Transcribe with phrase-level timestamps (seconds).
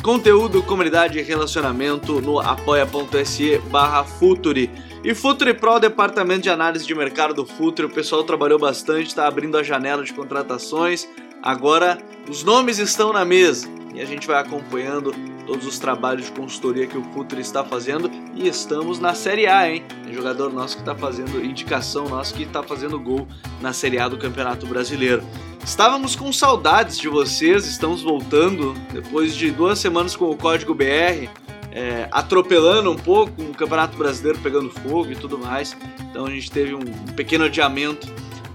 [0.04, 4.70] Conteúdo, comunidade e relacionamento no apoia.se barra Futuri.
[5.02, 7.88] E Futuri Pro, departamento de análise de mercado do Futuri.
[7.88, 11.08] O pessoal trabalhou bastante, está abrindo a janela de contratações.
[11.42, 11.98] Agora
[12.30, 15.14] os nomes estão na mesa e a gente vai acompanhando
[15.46, 19.70] todos os trabalhos de consultoria que o Futre está fazendo e estamos na Série A,
[19.70, 19.84] hein?
[20.12, 23.28] Jogador nosso que está fazendo indicação nosso que está fazendo gol
[23.62, 25.24] na Série A do Campeonato Brasileiro.
[25.64, 31.30] Estávamos com saudades de vocês, estamos voltando depois de duas semanas com o Código BR,
[31.72, 35.76] é, atropelando um pouco o Campeonato Brasileiro pegando fogo e tudo mais.
[36.10, 36.84] Então a gente teve um
[37.16, 38.08] pequeno adiamento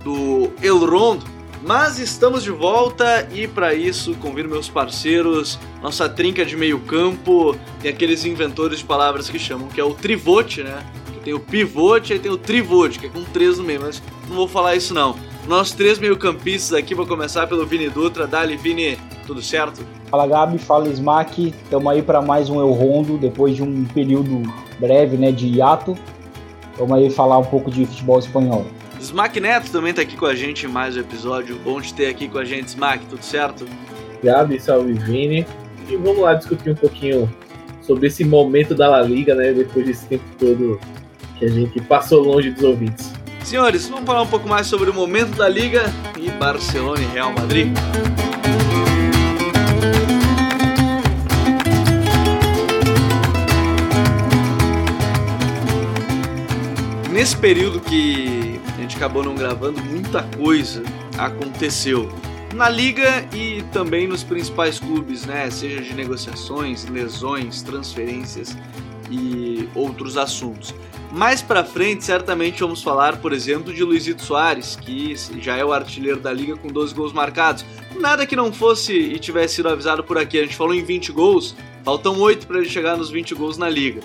[0.05, 1.25] do El Rondo,
[1.63, 7.57] mas estamos de volta e para isso convido meus parceiros, nossa trinca de meio campo,
[7.81, 10.85] tem aqueles inventores de palavras que chamam que é o trivote, né?
[11.13, 14.03] Que tem o pivote e tem o trivote, que é com três no meio, mas
[14.29, 15.17] não vou falar isso não.
[15.47, 18.27] Nossos três meio-campistas aqui, vou começar pelo Vini Dutra.
[18.27, 19.83] Dali, Vini, tudo certo?
[20.11, 24.43] Fala Gabi, fala Smack, estamos aí para mais um Eu Rondo, depois de um período
[24.79, 25.97] breve né, de hiato.
[26.77, 28.67] Vamos aí falar um pouco de futebol espanhol.
[29.01, 31.57] Smack Neto também está aqui com a gente em mais um episódio.
[31.65, 33.67] Bom de ter aqui com a gente, Smack, tudo certo?
[34.23, 35.47] Gabi, salve Vini.
[35.89, 37.33] E vamos lá discutir um pouquinho
[37.81, 39.53] sobre esse momento da La Liga, né?
[39.53, 40.81] Depois desse tempo todo
[41.39, 43.13] que a gente passou longe dos ouvintes.
[43.45, 45.85] Senhores, vamos falar um pouco mais sobre o momento da Liga
[46.19, 47.73] e Barcelona e Real Madrid.
[57.11, 58.38] Nesse período que
[58.99, 60.83] acabou não gravando, muita coisa
[61.17, 62.11] aconteceu
[62.53, 65.49] na liga e também nos principais clubes, né?
[65.51, 68.59] Seja de negociações, lesões, transferências
[69.09, 70.75] e outros assuntos.
[71.13, 75.73] Mais para frente, certamente vamos falar, por exemplo, de Luizito Soares, que já é o
[75.73, 77.65] artilheiro da liga com 12 gols marcados.
[78.01, 80.41] Nada que não fosse e tivesse sido avisado por aqui.
[80.41, 81.55] A gente falou em 20 gols,
[81.85, 84.01] faltam 8 para ele chegar nos 20 gols na liga.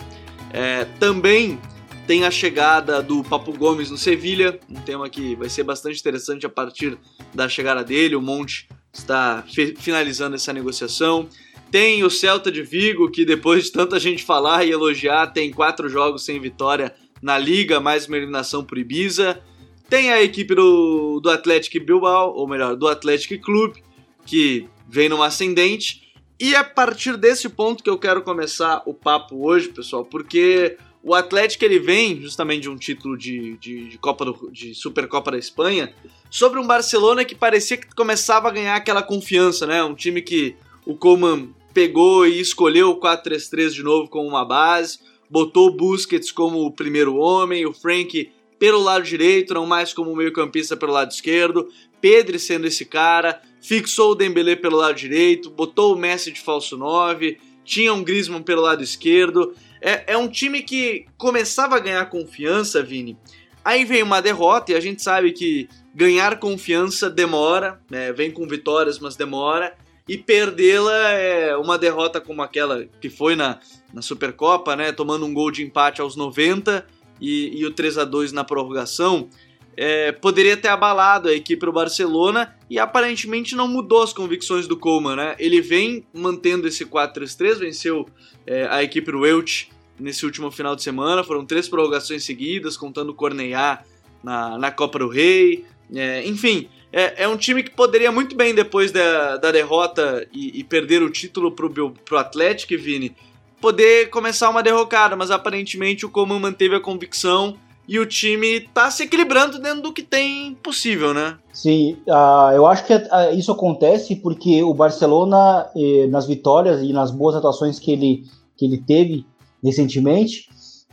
[0.52, 1.60] É, também
[2.06, 6.46] tem a chegada do Papo Gomes no Sevilha, um tema que vai ser bastante interessante
[6.46, 6.98] a partir
[7.34, 8.16] da chegada dele.
[8.16, 9.44] O Monte está
[9.78, 11.30] finalizando essa negociação.
[11.72, 15.90] Tem o Celta de Vigo, que depois de tanta gente falar e elogiar, tem quatro
[15.90, 19.42] jogos sem vitória na Liga, mais uma eliminação por Ibiza.
[19.90, 23.82] Tem a equipe do, do Atlético Bilbao, ou melhor, do Atlético Clube,
[24.26, 26.14] que vem numa ascendente.
[26.40, 30.78] E é a partir desse ponto que eu quero começar o papo hoje, pessoal, porque
[31.04, 35.32] o Atlético ele vem justamente de um título de, de, de Copa do, de Supercopa
[35.32, 35.94] da Espanha
[36.30, 39.84] sobre um Barcelona que parecia que começava a ganhar aquela confiança, né?
[39.84, 40.56] Um time que
[40.86, 45.00] o Coman pegou e escolheu o 4-3-3 de novo como uma base,
[45.30, 50.16] botou o Busquets como o primeiro homem, o Frank pelo lado direito, não mais como
[50.16, 51.68] meio-campista pelo lado esquerdo,
[52.00, 56.78] Pedro sendo esse cara, fixou o Dembélé pelo lado direito, botou o Messi de falso
[56.78, 59.54] 9, tinha um Griezmann pelo lado esquerdo.
[59.84, 63.18] É, é um time que começava a ganhar confiança, Vini.
[63.66, 68.14] Aí vem uma derrota e a gente sabe que ganhar confiança demora, né?
[68.14, 69.76] vem com vitórias, mas demora
[70.08, 73.60] e perdê-la é uma derrota como aquela que foi na,
[73.94, 74.92] na Supercopa, né?
[74.92, 76.86] Tomando um gol de empate aos 90
[77.22, 79.30] e, e o 3 a 2 na prorrogação.
[79.76, 84.78] É, poderia ter abalado a equipe do Barcelona e aparentemente não mudou as convicções do
[84.78, 85.36] Coleman, né?
[85.40, 88.08] Ele vem mantendo esse 4-3-3, venceu
[88.46, 89.68] é, a equipe do Elche
[90.00, 93.84] nesse último final de semana, foram três prorrogações seguidas, contando o Corneiá
[94.24, 98.54] na, na Copa do Rei, é, enfim, é, é, um time que poderia muito bem,
[98.54, 103.16] depois da, da derrota e, e, perder o título pro, pro Atlético, Vini,
[103.60, 107.58] poder começar uma derrocada, mas aparentemente o Coman manteve a convicção
[107.88, 111.38] e o time tá se equilibrando dentro do que tem possível, né?
[111.52, 116.94] Sim, uh, eu acho que uh, isso acontece porque o Barcelona, eh, nas vitórias e
[116.94, 118.24] nas boas atuações que ele,
[118.58, 119.26] que ele teve
[119.64, 120.50] recentemente,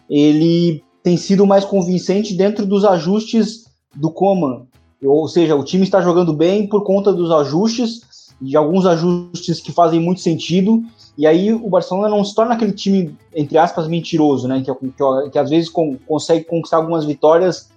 [0.08, 3.64] ele tem sido mais convincente dentro dos ajustes
[3.94, 4.66] do Coman.
[5.02, 8.02] Ou seja, o time está jogando bem por conta dos ajustes,
[8.40, 10.82] de alguns ajustes que fazem muito sentido,
[11.16, 14.62] e aí o Barcelona não se torna aquele time, entre aspas, mentiroso, né?
[14.62, 17.68] Que, que, que às vezes com, consegue conquistar algumas vitórias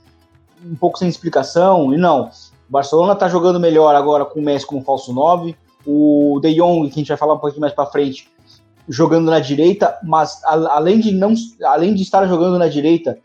[0.66, 2.30] um pouco sem explicação, e não.
[2.70, 5.56] O Barcelona está jogando melhor agora com o Messi como falso 9,
[5.86, 8.30] o De Jong, que a gente vai falar um pouquinho mais para frente,
[8.88, 11.34] jogando na direita, mas a, além de não,
[11.66, 13.18] além de estar jogando na direita,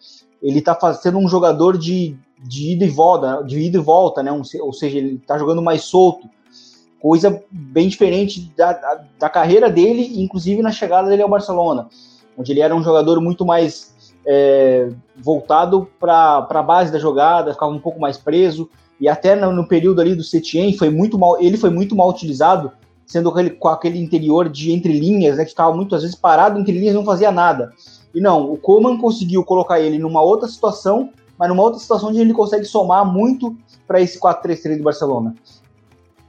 [0.43, 4.33] ele está sendo um jogador de, de ida e volta, de ida e volta, né?
[4.33, 6.29] Um, ou seja, ele está jogando mais solto,
[7.01, 11.89] coisa bem diferente da, da, da, carreira dele, inclusive na chegada dele ao Barcelona,
[12.37, 17.73] onde ele era um jogador muito mais é, voltado para a base da jogada, ficava
[17.73, 18.69] um pouco mais preso,
[19.01, 22.09] e até no, no período ali do Setien foi muito mal, ele foi muito mal
[22.09, 22.73] utilizado
[23.07, 26.79] sendo aquele, com aquele interior de entre linhas, né, que ficava muitas vezes parado entre
[26.79, 27.73] linhas não fazia nada.
[28.15, 32.21] E não, o Coman conseguiu colocar ele numa outra situação, mas numa outra situação onde
[32.21, 33.57] ele consegue somar muito
[33.87, 35.35] para esse 4-3-3 do Barcelona.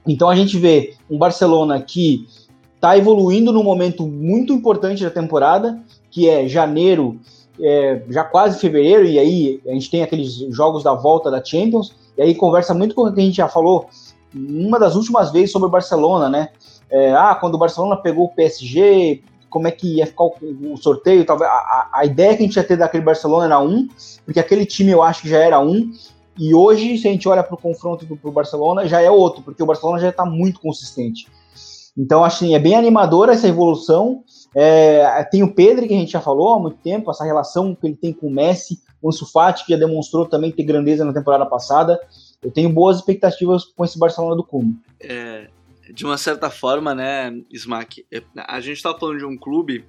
[0.06, 2.26] Então a gente vê um Barcelona que
[2.74, 5.78] está evoluindo num momento muito importante da temporada,
[6.10, 7.20] que é janeiro,
[7.60, 11.94] é, já quase fevereiro, e aí a gente tem aqueles jogos da volta da Champions,
[12.16, 13.88] e aí conversa muito com o que a gente já falou
[14.34, 16.48] uma das últimas vezes sobre o Barcelona, né?
[16.90, 20.34] É, ah, quando o Barcelona pegou o PSG, como é que ia ficar o,
[20.72, 21.24] o sorteio?
[21.24, 23.88] Talvez a, a, ideia que a gente ia ter daquele Barcelona era um,
[24.24, 25.92] porque aquele time eu acho que já era um,
[26.38, 29.42] e hoje, se a gente olha para o confronto do pro Barcelona, já é outro,
[29.42, 31.26] porque o Barcelona já está muito consistente.
[31.96, 34.22] Então, assim, é bem animadora essa evolução.
[34.54, 37.86] É, tem o Pedro, que a gente já falou há muito tempo, essa relação que
[37.86, 39.26] ele tem com o Messi, o Ansu
[39.66, 41.98] que já demonstrou também ter grandeza na temporada passada
[42.42, 44.78] eu tenho boas expectativas com esse Barcelona do Cume.
[44.98, 45.48] É,
[45.92, 49.84] de uma certa forma, né, Smack, é, a gente tá falando de um clube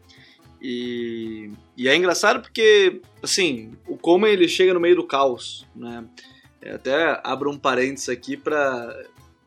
[0.62, 6.04] e, e é engraçado porque, assim, o Como ele chega no meio do caos, né?
[6.62, 9.06] É, até abro um parênteses aqui para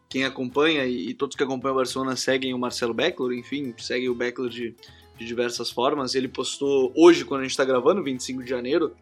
[0.08, 4.08] quem acompanha e, e, todos que acompanham o Barcelona seguem o Marcelo Beckler, enfim, seguem
[4.08, 4.74] o Beckler de,
[5.18, 6.14] de diversas formas.
[6.14, 8.94] Ele postou hoje, quando a gente está gravando, 25 de janeiro,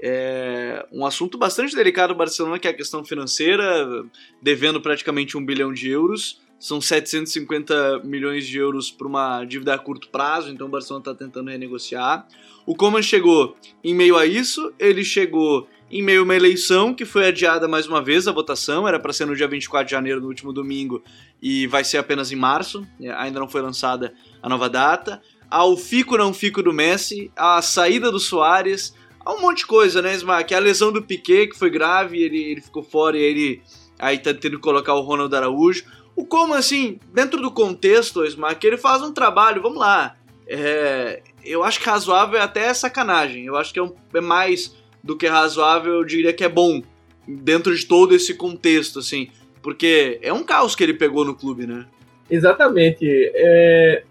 [0.00, 4.04] é um assunto bastante delicado do Barcelona, que é a questão financeira,
[4.42, 6.40] devendo praticamente um bilhão de euros.
[6.58, 11.14] São 750 milhões de euros para uma dívida a curto prazo, então o Barcelona está
[11.14, 12.26] tentando renegociar.
[12.66, 17.04] O Coman chegou em meio a isso, ele chegou em meio a uma eleição que
[17.04, 20.20] foi adiada mais uma vez a votação, era para ser no dia 24 de janeiro,
[20.20, 21.02] no último domingo,
[21.40, 22.86] e vai ser apenas em março,
[23.16, 25.20] ainda não foi lançada a nova data.
[25.50, 28.94] Ao fico não fico do Messi, a saída do Soares,
[29.24, 30.54] Há um monte de coisa, né, Smack?
[30.54, 33.62] A lesão do Piquet, que foi grave, ele, ele ficou fora e ele
[33.98, 35.84] aí tá tendo que colocar o Ronald Araújo.
[36.14, 40.16] O como, assim, dentro do contexto, Smack, ele faz um trabalho, vamos lá.
[40.46, 43.46] É, eu acho que razoável é até sacanagem.
[43.46, 46.82] Eu acho que é, um, é mais do que razoável, eu diria que é bom.
[47.28, 49.28] Dentro de todo esse contexto, assim.
[49.62, 51.86] Porque é um caos que ele pegou no clube, né?
[52.30, 53.06] Exatamente.
[53.34, 54.02] É,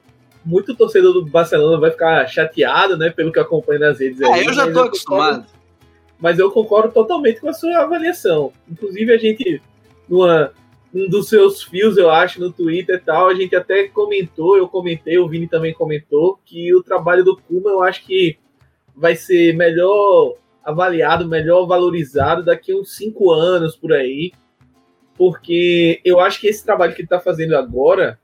[0.45, 4.21] muito torcedor do Barcelona vai ficar chateado, né, pelo que acompanha nas redes.
[4.21, 5.41] Ah, aí, eu já tô acostumado.
[5.41, 5.63] Concordo,
[6.19, 8.53] mas eu concordo totalmente com a sua avaliação.
[8.71, 9.61] Inclusive, a gente,
[10.07, 10.51] numa,
[10.93, 14.67] um dos seus fios, eu acho, no Twitter e tal, a gente até comentou, eu
[14.67, 18.37] comentei, o Vini também comentou, que o trabalho do Kuma, eu acho que
[18.95, 24.31] vai ser melhor avaliado, melhor valorizado daqui a uns cinco anos por aí,
[25.17, 28.19] porque eu acho que esse trabalho que ele está fazendo agora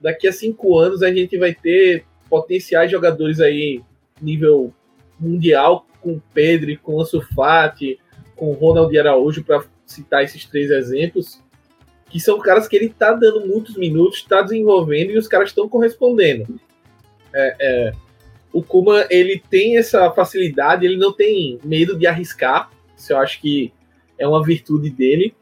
[0.00, 3.82] daqui a cinco anos a gente vai ter potenciais jogadores aí
[4.20, 4.72] nível
[5.18, 7.98] mundial com Pedro, com Ansu Fati,
[8.36, 11.42] com Ronald Araújo, para citar esses três exemplos,
[12.10, 15.68] que são caras que ele está dando muitos minutos, está desenvolvendo e os caras estão
[15.68, 16.60] correspondendo.
[17.32, 17.92] É, é,
[18.54, 23.40] o Kuma ele tem essa facilidade, ele não tem medo de arriscar, isso eu acho
[23.40, 23.72] que
[24.16, 25.34] é uma virtude dele.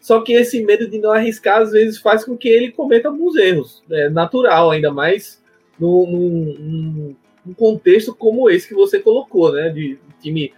[0.00, 3.36] Só que esse medo de não arriscar, às vezes, faz com que ele cometa alguns
[3.36, 3.84] erros.
[3.90, 5.42] É natural, ainda mais
[5.78, 9.68] num, num, contexto como esse que você colocou, né?
[9.68, 10.54] De time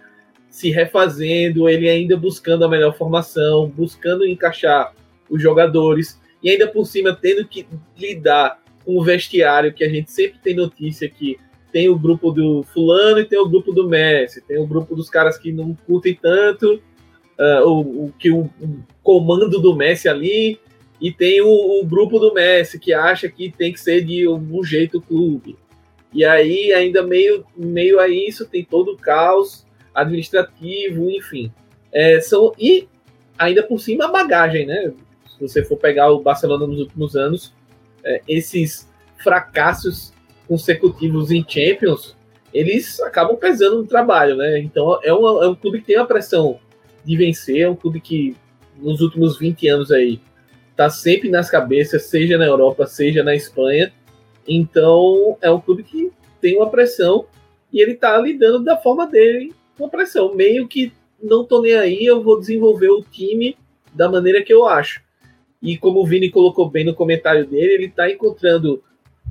[0.49, 4.93] se refazendo, ele ainda buscando a melhor formação, buscando encaixar
[5.29, 10.09] os jogadores, e ainda por cima tendo que lidar com o vestiário, que a gente
[10.09, 11.37] sempre tem notícia que
[11.71, 15.09] tem o grupo do fulano e tem o grupo do Messi, tem o grupo dos
[15.09, 16.81] caras que não curtem tanto
[17.39, 20.59] uh, o, o, que o, o, comando do Messi ali
[20.99, 24.63] e tem o, o, grupo do Messi que acha que tem que ser de algum
[24.63, 25.57] jeito o clube.
[26.11, 31.51] E aí, ainda meio, meio a isso, tem todo o caos administrativo, enfim.
[31.91, 32.87] É, são, e
[33.37, 34.91] ainda por cima a bagagem, né?
[35.27, 37.53] Se você for pegar o Barcelona nos últimos anos,
[38.03, 40.11] é, esses fracassos
[40.49, 42.17] consecutivos em Champions,
[42.51, 44.57] eles acabam pesando no trabalho, né?
[44.59, 46.59] Então é, uma, é um clube que tem uma pressão
[47.05, 47.59] de vencer.
[47.59, 48.35] É um clube que
[48.75, 50.19] nos últimos 20 anos aí
[50.75, 53.93] tá sempre nas cabeças, seja na Europa, seja na Espanha.
[54.47, 57.27] Então é um clube que tem uma pressão
[57.71, 60.33] e ele tá lidando da forma dele com a pressão.
[60.33, 60.91] Meio que
[61.21, 63.55] não tô nem aí, eu vou desenvolver o time
[63.93, 65.01] da maneira que eu acho.
[65.61, 68.81] E como o Vini colocou bem no comentário dele, ele está encontrando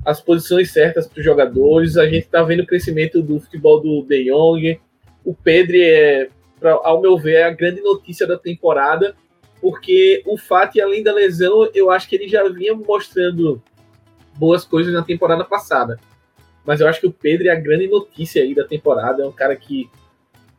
[0.05, 1.97] as posições certas para os jogadores.
[1.97, 4.79] A gente está vendo o crescimento do futebol do De Jong.
[5.23, 6.29] O Pedro é,
[6.59, 9.15] pra, ao meu ver, é a grande notícia da temporada,
[9.61, 13.61] porque o Fati, além da lesão, eu acho que ele já vinha mostrando
[14.37, 15.99] boas coisas na temporada passada.
[16.65, 19.23] Mas eu acho que o Pedro é a grande notícia aí da temporada.
[19.23, 19.89] É um cara que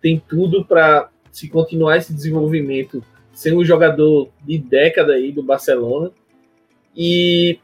[0.00, 6.10] tem tudo para se continuar esse desenvolvimento, ser um jogador de década aí do Barcelona.
[6.96, 7.58] E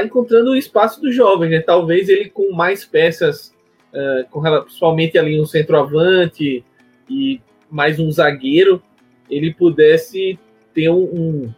[0.00, 1.60] tá encontrando o espaço dos jovens, né?
[1.60, 3.54] Talvez ele com mais peças,
[3.92, 6.64] uh, com, principalmente ali um centroavante
[7.08, 8.82] e mais um zagueiro,
[9.30, 10.38] ele pudesse
[10.74, 11.54] ter um, um,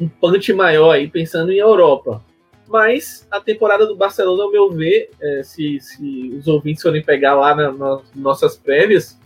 [0.00, 2.24] um punch maior aí pensando em Europa.
[2.66, 7.34] Mas a temporada do Barcelona, ao meu ver, é, se, se, os ouvintes forem pegar
[7.34, 9.18] lá na, nas nossas prévias,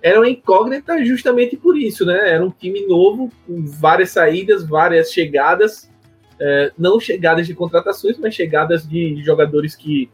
[0.00, 2.30] era uma incógnita justamente por isso, né?
[2.30, 5.90] Era um time novo, com várias saídas, várias chegadas,
[6.40, 10.10] é, não chegadas de contratações, mas chegadas de jogadores que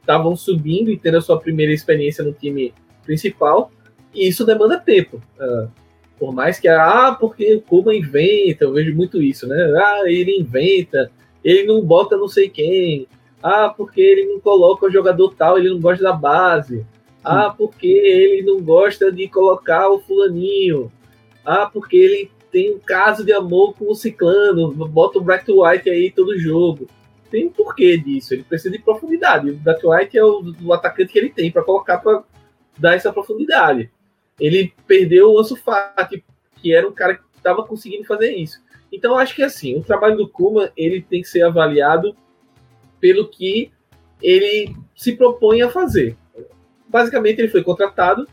[0.00, 2.74] estavam subindo e tendo a sua primeira experiência no time
[3.04, 3.70] principal,
[4.14, 5.22] e isso demanda tempo.
[5.38, 5.68] Uh,
[6.18, 9.56] por mais que, ah, porque o Cuba inventa, eu vejo muito isso, né?
[9.76, 11.10] Ah, ele inventa,
[11.42, 13.08] ele não bota não sei quem,
[13.42, 16.86] ah, porque ele não coloca o jogador tal, ele não gosta da base,
[17.24, 20.92] ah, porque ele não gosta de colocar o fulaninho,
[21.44, 25.88] ah, porque ele tem um caso de amor com o ciclano, bota o Black White
[25.88, 26.86] aí todo jogo.
[27.30, 29.50] Tem um porquê disso, ele precisa de profundidade.
[29.50, 32.22] O Black White é o, o atacante que ele tem para colocar para
[32.78, 33.90] dar essa profundidade.
[34.38, 36.22] Ele perdeu o Ansu Fati,
[36.56, 38.60] que era um cara que estava conseguindo fazer isso.
[38.92, 42.14] Então, acho que assim, o trabalho do Kuma ele tem que ser avaliado
[43.00, 43.72] pelo que
[44.20, 46.16] ele se propõe a fazer.
[46.86, 48.28] Basicamente, ele foi contratado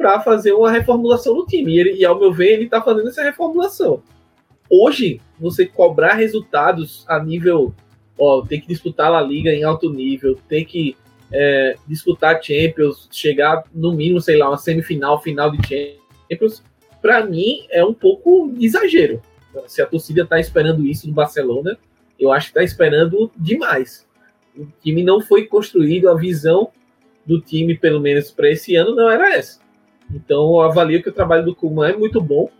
[0.00, 1.74] para fazer uma reformulação no time.
[1.74, 4.02] E, ele, e ao meu ver, ele está fazendo essa reformulação.
[4.70, 7.74] Hoje, você cobrar resultados a nível.
[8.18, 10.96] Ó, tem que disputar a Liga em alto nível, tem que
[11.30, 16.62] é, disputar Champions, chegar no mínimo, sei lá, uma semifinal, final de Champions,
[17.02, 19.22] para mim é um pouco exagero.
[19.66, 21.78] Se a torcida está esperando isso no Barcelona,
[22.18, 24.06] eu acho que está esperando demais.
[24.56, 26.70] O time não foi construído, a visão
[27.24, 29.60] do time, pelo menos para esse ano, não era essa.
[30.14, 32.50] Então, eu avalio que o trabalho do Kuman é muito bom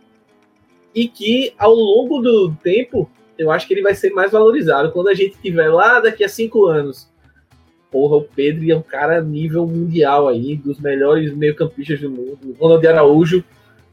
[0.93, 4.91] e que ao longo do tempo eu acho que ele vai ser mais valorizado.
[4.91, 7.09] Quando a gente tiver lá daqui a cinco anos,
[7.89, 12.55] porra, o Pedro é um cara nível mundial aí, dos melhores meio-campistas do mundo.
[12.59, 13.43] Ronald Araújo,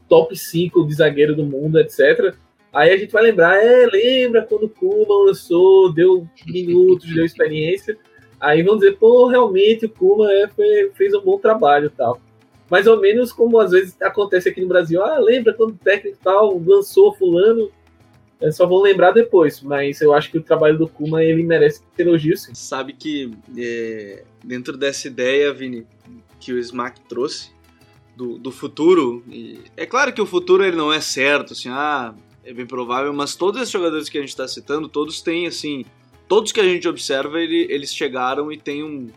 [0.07, 2.35] top 5 de zagueiro do mundo, etc.
[2.71, 7.97] Aí a gente vai lembrar, é, lembra quando o Kuma lançou, deu minutos, deu experiência.
[8.39, 10.47] Aí vão dizer, pô, realmente o Kuma é,
[10.93, 12.21] fez um bom trabalho tal
[12.69, 15.03] mais ou menos como às vezes acontece aqui no Brasil.
[15.03, 17.71] Ah, lembra quando o técnico tal lançou fulano?
[18.41, 21.81] É, só vão lembrar depois, mas eu acho que o trabalho do Kuma ele merece
[21.97, 22.37] elogio.
[22.37, 25.85] Sabe que é, dentro dessa ideia, Vini,
[26.39, 27.51] que o Smack trouxe
[28.15, 29.23] do, do futuro,
[29.75, 33.35] é claro que o futuro ele não é certo, assim, ah, é bem provável, mas
[33.35, 35.85] todos esses jogadores que a gente está citando, todos têm assim,
[36.27, 39.07] todos que a gente observa, ele, eles chegaram e têm um,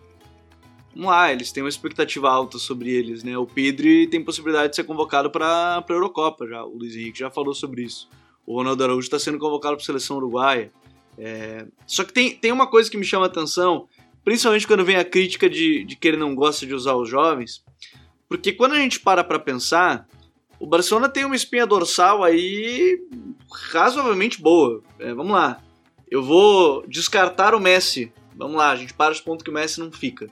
[0.94, 3.36] vamos lá, eles têm uma expectativa alta sobre eles, né?
[3.36, 7.30] O Pedri tem possibilidade de ser convocado para a Eurocopa já, o Luiz Henrique já
[7.30, 8.08] falou sobre isso.
[8.46, 10.72] O Ronaldo Araújo está sendo convocado para a seleção uruguaia.
[11.16, 11.66] É...
[11.86, 13.88] Só que tem, tem uma coisa que me chama a atenção,
[14.24, 17.64] principalmente quando vem a crítica de, de que ele não gosta de usar os jovens,
[18.28, 20.08] porque quando a gente para para pensar,
[20.58, 22.98] o Barcelona tem uma espinha dorsal aí
[23.72, 24.82] razoavelmente boa.
[24.98, 25.60] É, vamos lá.
[26.10, 28.12] Eu vou descartar o Messi.
[28.34, 30.30] Vamos lá, a gente para os pontos que o Messi não fica.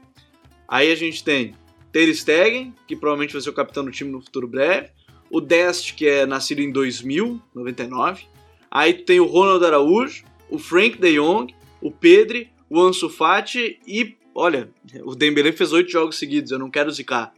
[0.70, 1.52] Aí a gente tem
[1.90, 4.90] Ter Stegen, que provavelmente vai ser o capitão do time no futuro breve.
[5.28, 8.24] O Dest, que é nascido em 2000, 99.
[8.70, 14.16] Aí tem o Ronald Araújo, o Frank de Jong, o Pedri, o Ansu Fati e,
[14.32, 14.70] olha,
[15.04, 17.34] o Dembélé fez oito jogos seguidos, eu não quero zicar.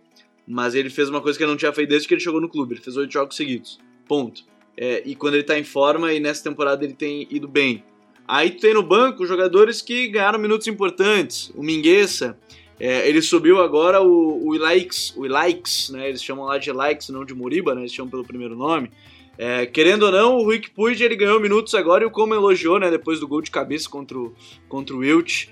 [0.46, 2.48] Mas ele fez uma coisa que ele não tinha feito desde que ele chegou no
[2.48, 3.80] clube, ele fez oito jogos seguidos.
[4.06, 4.44] Ponto.
[4.76, 7.82] É, e quando ele tá em forma, e nessa temporada ele tem ido bem.
[8.28, 11.50] Aí tem no banco jogadores que ganharam minutos importantes.
[11.54, 12.38] O Mingueza,
[12.84, 16.08] é, ele subiu agora o, o o Ilaix, né?
[16.08, 17.82] Eles chamam lá de Ilaix, não de Muriba, né?
[17.82, 18.90] Eles chamam pelo primeiro nome.
[19.38, 22.80] É, querendo ou não, o Rick Puig ele ganhou minutos agora e o Como elogiou,
[22.80, 22.90] né?
[22.90, 24.34] Depois do gol de cabeça contra o,
[24.68, 25.46] contra o Wilt.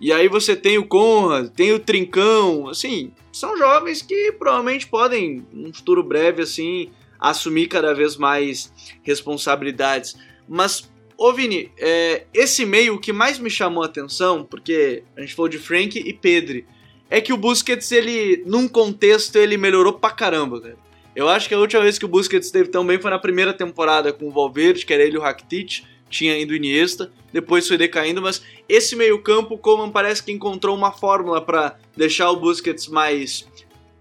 [0.00, 5.44] E aí você tem o Conrad, tem o Trincão, assim, são jovens que provavelmente podem,
[5.52, 10.16] num futuro breve, assim, assumir cada vez mais responsabilidades.
[10.48, 10.88] Mas,
[11.18, 15.34] ô Vini, é, esse meio o que mais me chamou a atenção, porque a gente
[15.34, 16.64] falou de Frank e Pedri,
[17.10, 20.76] é que o Busquets, ele, num contexto, ele melhorou pra caramba, cara.
[21.14, 23.52] Eu acho que a última vez que o Busquets esteve tão bem foi na primeira
[23.52, 27.78] temporada com o Valverde, que era ele o Rakitic, tinha ainda o Iniesta, depois foi
[27.78, 32.86] decaindo, mas esse meio-campo, o Coman parece que encontrou uma fórmula para deixar o Busquets
[32.88, 33.46] mais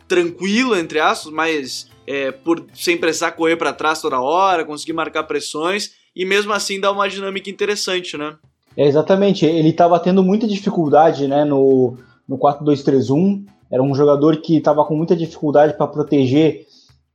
[0.07, 5.23] tranquilo, entre aspas, mais é, por sem precisar correr para trás toda hora, conseguir marcar
[5.23, 8.35] pressões e mesmo assim dar uma dinâmica interessante, né?
[8.77, 14.57] É, exatamente, ele estava tendo muita dificuldade né, no, no 4-2-3-1, era um jogador que
[14.57, 16.65] estava com muita dificuldade para proteger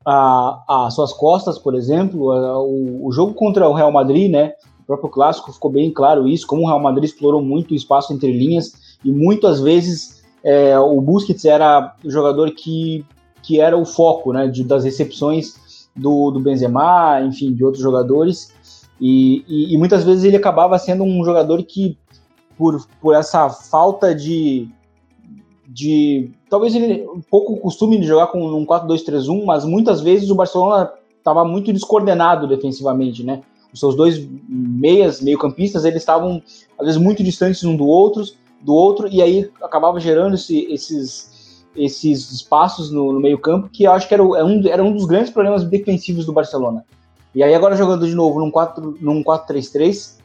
[0.06, 2.30] as suas costas, por exemplo.
[2.30, 6.46] O, o, jogo contra o Real Madrid, né, o próprio clássico ficou bem claro isso,
[6.46, 11.00] como o Real Madrid explorou muito o espaço entre linhas e muitas vezes é, o
[11.00, 13.04] Busquets era o jogador que,
[13.42, 18.52] que era o foco né, de, das recepções do, do Benzema, enfim, de outros jogadores.
[19.00, 21.96] E, e, e, muitas vezes ele acabava sendo um jogador que,
[22.56, 24.68] por, por essa falta de,
[25.70, 26.30] de.
[26.48, 30.90] Talvez ele um pouco costume de jogar com um 4-2-3-1, mas muitas vezes o Barcelona
[31.16, 33.42] estava muito descoordenado defensivamente, né?
[33.72, 36.42] Os seus dois meias, meio-campistas, eles estavam
[36.76, 38.24] às vezes muito distantes um do outro,
[38.60, 43.92] do outro e aí acabava gerando esse, esses, esses espaços no, no meio-campo que eu
[43.92, 46.84] acho que era, era, um, era um dos grandes problemas defensivos do Barcelona.
[47.32, 50.18] E aí agora jogando de novo num 4 num 4-3-3,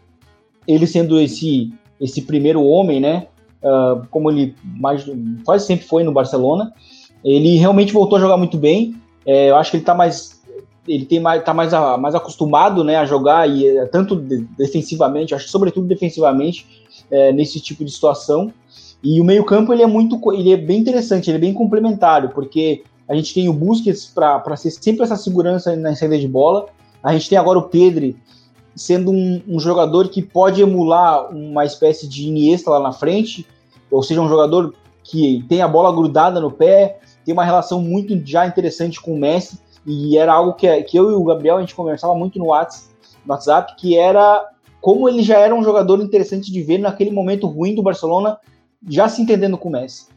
[0.67, 1.71] ele sendo esse
[2.01, 3.27] esse primeiro homem, né?
[3.65, 5.03] Uh, como ele mais,
[5.43, 6.71] quase sempre foi no Barcelona,
[7.23, 8.95] ele realmente voltou a jogar muito bem.
[9.25, 10.35] É, eu acho que ele está mais
[10.87, 15.33] ele tem mais, tá mais, a, mais acostumado né, a jogar e é, tanto defensivamente,
[15.33, 18.53] acho que sobretudo defensivamente é, nesse tipo de situação.
[19.03, 22.29] E o meio campo ele é muito, ele é bem interessante, ele é bem complementário,
[22.29, 26.67] porque a gente tem o Busquets para ser sempre essa segurança na saída de bola,
[27.03, 28.15] a gente tem agora o Pedri
[28.75, 33.45] sendo um, um, jogador que pode emular uma espécie de Iniesta lá na frente,
[33.95, 38.19] ou seja, um jogador que tem a bola grudada no pé, tem uma relação muito
[38.25, 41.61] já interessante com o Messi, e era algo que, que eu e o Gabriel a
[41.61, 44.45] gente conversava muito no WhatsApp, que era
[44.81, 48.37] como ele já era um jogador interessante de ver naquele momento ruim do Barcelona,
[48.87, 50.07] já se entendendo com o Messi.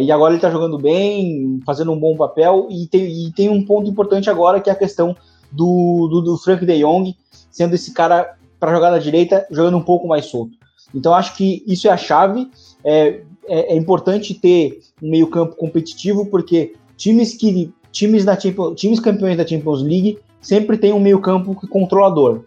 [0.00, 3.64] E agora ele está jogando bem, fazendo um bom papel, e tem, e tem um
[3.64, 5.14] ponto importante agora que é a questão
[5.52, 7.14] do, do, do Frank de Jong,
[7.50, 10.56] sendo esse cara para jogar na direita, jogando um pouco mais solto.
[10.94, 12.50] Então acho que isso é a chave.
[12.84, 19.36] É, é, é importante ter um meio-campo competitivo, porque times que times, da times campeões
[19.36, 22.44] da Champions League sempre tem um meio-campo controlador,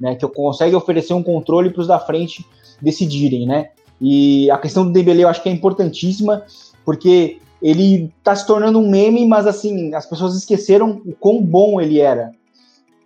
[0.00, 0.14] né?
[0.14, 2.44] Que consegue oferecer um controle para os da frente
[2.80, 3.70] decidirem, né?
[4.00, 6.44] E a questão do Dembélé eu acho que é importantíssima,
[6.84, 11.80] porque ele tá se tornando um meme, mas assim, as pessoas esqueceram o quão bom
[11.80, 12.30] ele era.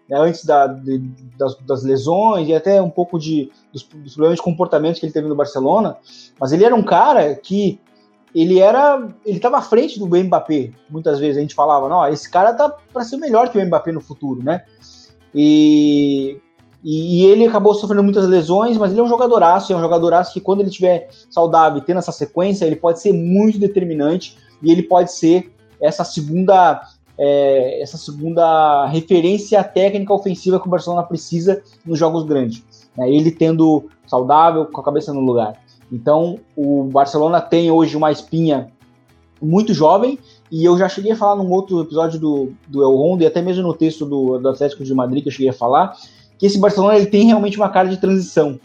[0.08, 0.98] Né, antes da, de,
[1.38, 5.12] das, das, lesões e até um pouco de, dos, dos, problemas de comportamento que ele
[5.12, 5.96] teve no Barcelona,
[6.38, 7.80] mas ele era um cara que
[8.34, 10.70] ele era, ele estava à frente do Mbappé.
[10.88, 13.92] Muitas vezes a gente falava, não, esse cara tá para ser melhor que o Mbappé
[13.92, 14.64] no futuro, né?
[15.34, 16.40] E
[16.84, 20.40] e, ele acabou sofrendo muitas lesões, mas ele é um jogadoraço, é um jogadoraço que
[20.40, 24.82] quando ele estiver saudável e tendo essa sequência, ele pode ser muito determinante e ele
[24.82, 26.82] pode ser essa segunda
[27.18, 32.64] é, essa segunda referência técnica ofensiva que o Barcelona precisa nos jogos grandes.
[32.96, 33.10] Né?
[33.10, 35.60] Ele tendo saudável, com a cabeça no lugar.
[35.90, 38.70] Então, o Barcelona tem hoje uma espinha
[39.40, 40.18] muito jovem,
[40.50, 43.42] e eu já cheguei a falar num outro episódio do, do El Rondo, e até
[43.42, 45.96] mesmo no texto do, do Atlético de Madrid que eu cheguei a falar,
[46.38, 48.58] que esse Barcelona ele tem realmente uma cara de transição,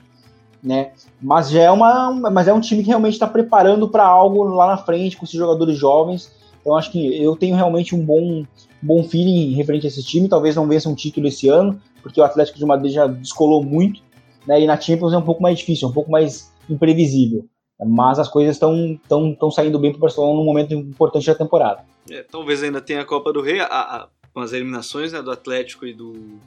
[0.64, 0.92] né?
[1.22, 4.68] Mas já é uma, mas é um time que realmente está preparando para algo lá
[4.68, 6.32] na frente com esses jogadores jovens.
[6.60, 8.44] Então acho que eu tenho realmente um bom,
[8.82, 10.28] bom feeling referente a esse time.
[10.28, 14.02] Talvez não vença um título esse ano, porque o Atlético de Madrid já descolou muito,
[14.48, 14.62] né?
[14.62, 17.46] E na Champions é um pouco mais difícil, é um pouco mais imprevisível.
[17.86, 21.36] Mas as coisas estão tão, tão saindo bem para o Barcelona num momento importante da
[21.36, 21.86] temporada.
[22.10, 25.30] É, talvez ainda tenha a Copa do Rei, a, a, com as eliminações né, do
[25.30, 26.40] Atlético e do,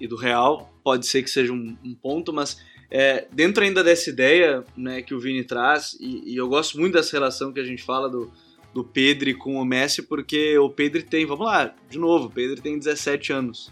[0.00, 2.60] e do Real, pode ser que seja um, um ponto, mas
[2.90, 6.94] é, dentro ainda dessa ideia né, que o Vini traz, e, e, eu gosto muito
[6.94, 8.32] dessa relação que a gente fala do,
[8.72, 12.60] do Pedro com o Messi, porque o Pedro tem, vamos lá, de novo, o Pedro
[12.60, 13.70] tem 17 anos.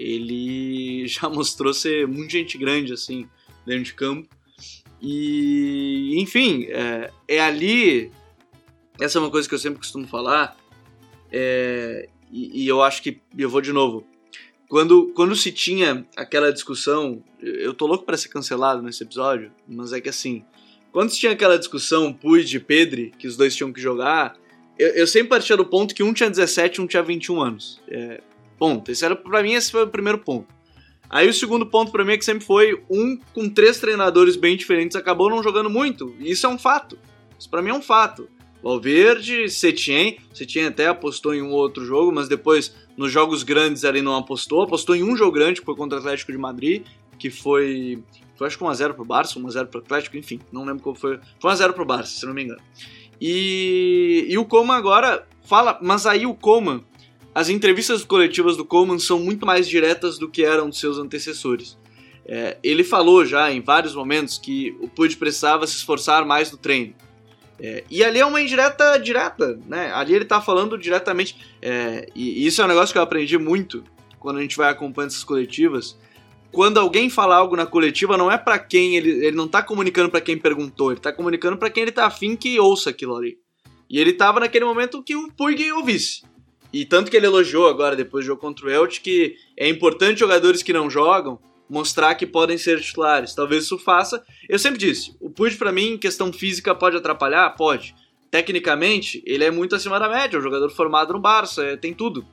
[0.00, 3.28] Ele já mostrou ser muito gente grande, assim,
[3.66, 4.28] dentro de campo.
[5.00, 8.10] E, enfim, é, é ali.
[9.00, 10.56] Essa é uma coisa que eu sempre costumo falar.
[11.32, 13.20] É, e, e eu acho que.
[13.36, 14.06] Eu vou de novo
[14.70, 19.92] quando, quando se tinha aquela discussão, eu tô louco para ser cancelado nesse episódio, mas
[19.92, 20.44] é que assim,
[20.92, 24.36] quando se tinha aquela discussão Puig de Pedri, que os dois tinham que jogar,
[24.78, 27.80] eu, eu sempre partia do ponto que um tinha 17 e um tinha 21 anos.
[27.88, 28.20] É,
[28.60, 28.92] ponto.
[28.92, 30.46] Esse era, pra mim, esse foi o primeiro ponto.
[31.08, 34.56] Aí o segundo ponto para mim é que sempre foi um com três treinadores bem
[34.56, 36.14] diferentes acabou não jogando muito.
[36.20, 36.96] E isso é um fato.
[37.36, 38.28] Isso para mim é um fato.
[38.62, 44.02] Valverde, Setien, Setien até apostou em um outro jogo, mas depois nos jogos grandes ele
[44.02, 46.84] não apostou, apostou em um jogo grande que foi contra o Atlético de Madrid,
[47.18, 48.04] que foi,
[48.36, 51.50] foi acho que 1x0 pro Barça, 1x0 pro Atlético, enfim, não lembro qual foi, foi
[51.50, 52.60] 1x0 pro Barça, se não me engano.
[53.18, 56.84] E, e o Coman agora fala, mas aí o Coman,
[57.34, 61.78] as entrevistas coletivas do Coman são muito mais diretas do que eram dos seus antecessores.
[62.26, 66.58] É, ele falou já em vários momentos que o Puig precisava se esforçar mais no
[66.58, 66.94] treino.
[67.58, 69.92] É, e ali é uma indireta direta, né?
[69.92, 71.36] Ali ele tá falando diretamente.
[71.60, 73.84] É, e isso é um negócio que eu aprendi muito
[74.18, 75.98] quando a gente vai acompanhando essas coletivas.
[76.50, 80.10] Quando alguém fala algo na coletiva, não é para quem ele, ele não tá comunicando
[80.10, 83.38] para quem perguntou, ele tá comunicando para quem ele tá afim que ouça aquilo ali.
[83.88, 86.22] E ele tava naquele momento que o Puig ouvisse.
[86.72, 90.20] E tanto que ele elogiou agora, depois do jogo contra o Elche, que é importante
[90.20, 93.34] jogadores que não jogam mostrar que podem ser titulares.
[93.34, 94.22] Talvez isso faça.
[94.48, 97.48] Eu sempre disse, o Puig para mim, em questão física, pode atrapalhar?
[97.50, 97.94] Pode.
[98.30, 101.94] Tecnicamente, ele é muito acima da média, é um jogador formado no Barça, é, tem
[101.94, 102.26] tudo.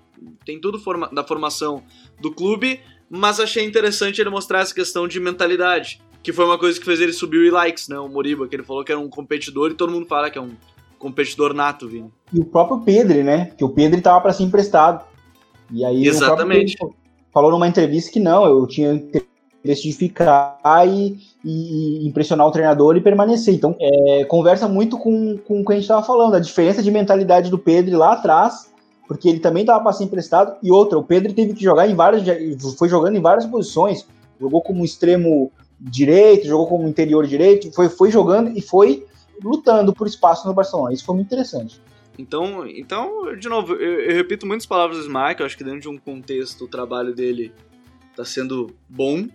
[0.44, 1.84] Tem tudo forma, da formação
[2.20, 6.80] do clube, mas achei interessante ele mostrar essa questão de mentalidade, que foi uma coisa
[6.80, 8.00] que fez ele subir o likes, né?
[8.00, 10.42] O Moriba, que ele falou que era um competidor e todo mundo fala que é
[10.42, 10.56] um
[11.00, 12.12] competidor nato, Vini.
[12.34, 13.52] E o próprio Pedro, né?
[13.58, 15.06] Que o Pedro tava para ser emprestado.
[15.72, 16.78] E aí Exatamente
[17.38, 22.98] falou numa entrevista que não, eu tinha interesse de ficar e, e, impressionar o treinador
[22.98, 23.54] e permanecer.
[23.54, 26.90] Então, é, conversa muito com, com o que a gente estava falando, a diferença de
[26.90, 28.72] mentalidade do Pedro lá atrás,
[29.08, 31.96] porque ele também estava para ser emprestado, e outra, o Pedro teve que jogar em
[31.96, 32.24] várias,
[32.78, 34.08] foi jogando em várias posições,
[34.40, 39.06] jogou como extremo direito, jogou como interior direito, foi, foi jogando e foi
[39.44, 40.94] lutando por espaço no Barcelona.
[40.94, 41.82] Isso foi muito interessante.
[42.18, 45.82] Então, então de novo, eu, eu repito muitas palavras do Smack, eu acho que dentro
[45.82, 47.54] de um contexto o trabalho dele
[48.10, 49.28] está sendo bom,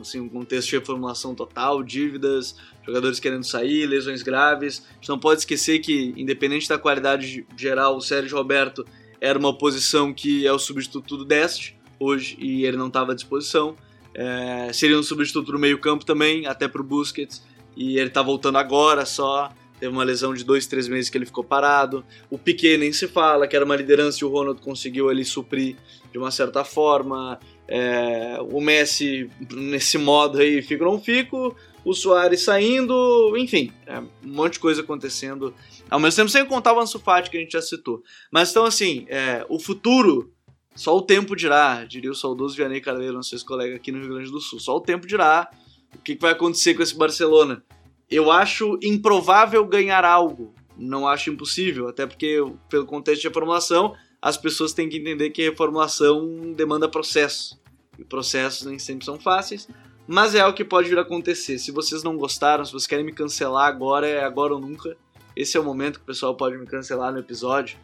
[0.00, 4.84] assim, um contexto de reformulação total, dívidas, jogadores querendo sair, lesões graves.
[4.90, 8.84] A gente não pode esquecer que, independente da qualidade geral, o Sérgio Roberto
[9.20, 13.14] era uma posição que é o substituto do Dest hoje e ele não estava à
[13.14, 13.76] disposição.
[14.12, 17.44] É, seria um substituto no meio campo também, até para o Busquets,
[17.76, 19.52] e ele está voltando agora só.
[19.78, 22.04] Teve uma lesão de dois, três meses que ele ficou parado.
[22.30, 25.76] O Piquet nem se fala, que era uma liderança e o Ronald conseguiu ali suprir
[26.10, 27.38] de uma certa forma.
[27.68, 31.54] É, o Messi nesse modo aí, fico ou não fico.
[31.84, 35.54] O Soares saindo, enfim, é, um monte de coisa acontecendo.
[35.90, 38.02] Ao mesmo tempo, sem contar o Ansu Fati, que a gente já citou.
[38.30, 40.32] Mas então, assim, é, o futuro,
[40.74, 44.30] só o tempo dirá, diria o saudoso Vianney Carneiro, nossos colega aqui no Rio Grande
[44.30, 44.58] do Sul.
[44.58, 45.50] Só o tempo dirá
[45.94, 47.62] o que vai acontecer com esse Barcelona.
[48.10, 50.54] Eu acho improvável ganhar algo.
[50.76, 55.42] Não acho impossível, até porque, pelo contexto de reformulação, as pessoas têm que entender que
[55.42, 57.58] reformulação demanda processo.
[57.98, 59.68] E processos nem sempre são fáceis,
[60.06, 61.58] mas é o que pode vir a acontecer.
[61.58, 64.96] Se vocês não gostaram, se vocês querem me cancelar agora, é agora ou nunca.
[65.34, 67.78] Esse é o momento que o pessoal pode me cancelar no episódio.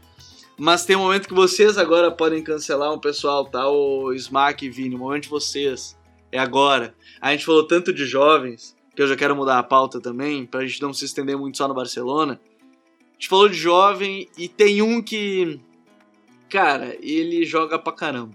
[0.56, 3.68] Mas tem um momento que vocês agora podem cancelar um pessoal, tá?
[3.68, 5.96] O Smack e Vini, o momento de vocês.
[6.32, 6.94] É agora.
[7.20, 10.66] A gente falou tanto de jovens que eu já quero mudar a pauta também, pra
[10.66, 12.40] gente não se estender muito só no Barcelona.
[12.42, 15.60] A gente falou de jovem e tem um que,
[16.48, 18.34] cara, ele joga pra caramba.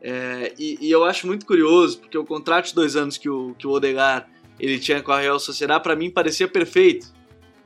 [0.00, 3.54] É, e, e, eu acho muito curioso, porque o contrato de dois anos que o,
[3.58, 7.12] que o Odegar ele tinha com a Real Sociedade, para mim parecia perfeito.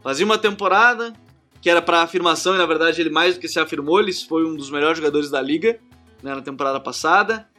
[0.03, 1.12] Fazia uma temporada
[1.61, 4.44] que era para afirmação, e na verdade ele mais do que se afirmou, ele foi
[4.46, 5.79] um dos melhores jogadores da liga
[6.23, 7.50] né, na temporada passada.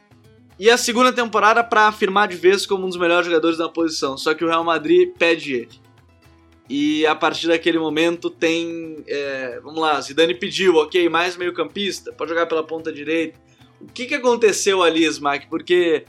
[0.58, 4.16] E a segunda temporada para afirmar de vez como um dos melhores jogadores da posição.
[4.16, 5.82] Só que o Real Madrid pede ele.
[6.68, 9.02] E a partir daquele momento tem.
[9.06, 13.38] É, vamos lá, Zidane pediu, ok, mais meio campista, pode jogar pela ponta direita.
[13.80, 15.48] O que, que aconteceu ali, Smack?
[15.48, 16.04] Porque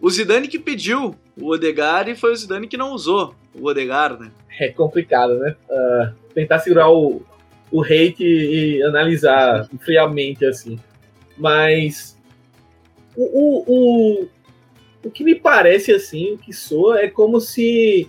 [0.00, 4.18] o Zidane que pediu o Odegar e foi o Zidane que não usou o Odegar,
[4.18, 4.30] né?
[4.60, 5.56] É complicado, né?
[5.68, 7.22] Uh, tentar segurar o,
[7.72, 10.78] o hate e, e analisar friamente, assim.
[11.36, 12.13] Mas
[13.16, 13.64] o, o,
[14.22, 14.28] o,
[15.04, 18.08] o que me parece assim, o que soa, é como se,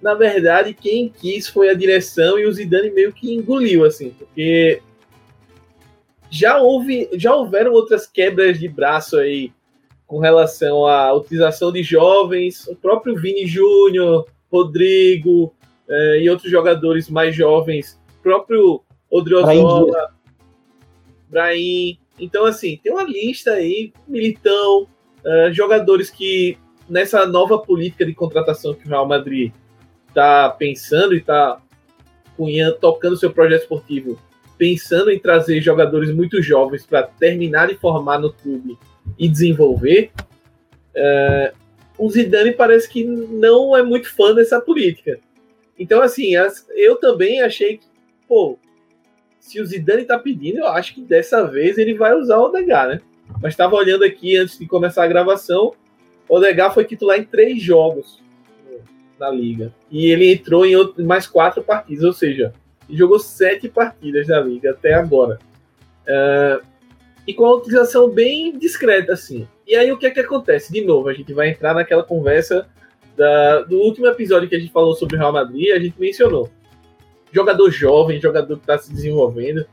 [0.00, 4.80] na verdade, quem quis foi a direção e o Zidane meio que engoliu, assim, porque
[6.30, 9.52] já houve, já houveram outras quebras de braço aí
[10.06, 15.54] com relação à utilização de jovens, o próprio Vini Júnior, Rodrigo
[15.88, 20.12] eh, e outros jogadores mais jovens, próprio Odriozola,
[21.28, 24.86] Brahim, então, assim, tem uma lista aí, Militão,
[25.24, 29.52] uh, jogadores que nessa nova política de contratação que o Real Madrid
[30.08, 31.60] está pensando e está
[32.80, 34.18] tocando seu projeto esportivo,
[34.56, 38.78] pensando em trazer jogadores muito jovens para terminar de formar no clube
[39.18, 40.10] e desenvolver,
[40.96, 41.56] uh,
[41.98, 45.20] o Zidane parece que não é muito fã dessa política.
[45.78, 47.86] Então, assim, as, eu também achei que,
[48.26, 48.58] pô,
[49.40, 52.88] se o Zidane tá pedindo, eu acho que dessa vez ele vai usar o Odegar,
[52.88, 53.00] né?
[53.42, 55.72] Mas estava olhando aqui antes de começar a gravação,
[56.28, 58.22] o Odegar foi titular em três jogos
[59.18, 59.72] na liga.
[59.90, 62.52] E ele entrou em mais quatro partidas, ou seja,
[62.88, 65.38] jogou sete partidas na liga até agora.
[66.02, 66.64] Uh,
[67.26, 69.46] e com a utilização bem discreta, assim.
[69.66, 70.72] E aí o que é que acontece?
[70.72, 72.68] De novo, a gente vai entrar naquela conversa
[73.16, 76.50] da, do último episódio que a gente falou sobre o Real Madrid, a gente mencionou.
[77.32, 79.64] Jogador jovem, jogador que está se desenvolvendo.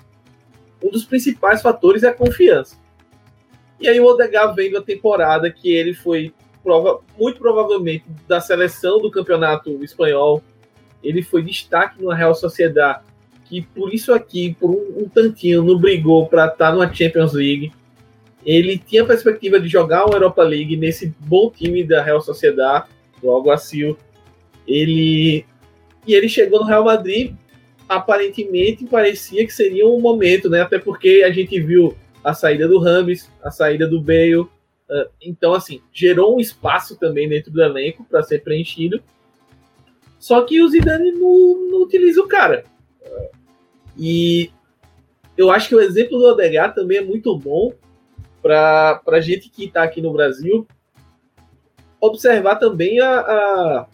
[0.84, 2.78] Um dos principais fatores é a confiança.
[3.80, 9.00] E aí o Odegaard vendo a temporada que ele foi prova, muito provavelmente da seleção
[9.00, 10.42] do campeonato espanhol.
[11.04, 13.04] Ele foi destaque no Real Sociedade,
[13.46, 17.34] que por isso aqui, por um, um tantinho, não brigou para estar tá numa Champions
[17.34, 17.72] League.
[18.46, 22.88] Ele tinha a perspectiva de jogar uma Europa League nesse bom time da Real Sociedade,
[23.22, 23.98] do Alguacil.
[24.68, 25.46] Ele
[26.06, 27.36] e ele chegou no Real Madrid,
[27.88, 30.62] aparentemente parecia que seria um momento, né?
[30.62, 34.48] Até porque a gente viu a saída do Rames, a saída do Bale,
[34.90, 39.04] Uh, então, assim, gerou um espaço também dentro do elenco para ser preenchido.
[40.18, 42.64] Só que o Zidane não, não utiliza o cara.
[43.02, 43.30] Uh,
[43.98, 44.50] e
[45.36, 47.74] eu acho que o exemplo do Odegaard também é muito bom
[48.42, 50.66] para a gente que está aqui no Brasil
[52.00, 53.88] observar também a, a,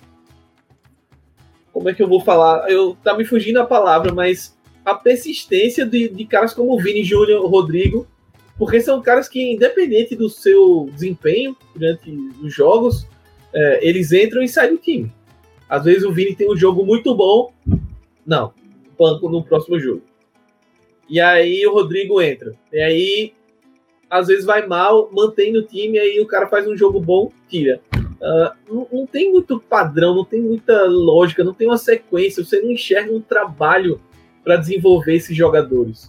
[1.73, 2.69] como é que eu vou falar?
[2.69, 4.55] Eu tá me fugindo a palavra, mas
[4.85, 8.07] a persistência de, de caras como o Vini Júnior, Rodrigo,
[8.57, 13.07] porque são caras que, independente do seu desempenho durante os jogos,
[13.51, 15.11] é, eles entram e saem do time.
[15.67, 17.51] Às vezes o Vini tem um jogo muito bom,
[18.25, 18.53] não,
[18.97, 20.03] banco no próximo jogo.
[21.09, 22.53] E aí o Rodrigo entra.
[22.71, 23.33] E aí,
[24.09, 27.81] às vezes vai mal, mantém no time, aí o cara faz um jogo bom, tira.
[28.23, 32.61] Uh, não, não, tem muito padrão, não tem muita lógica, não tem uma sequência, você
[32.61, 33.99] não enxerga um trabalho
[34.43, 36.07] para desenvolver esses jogadores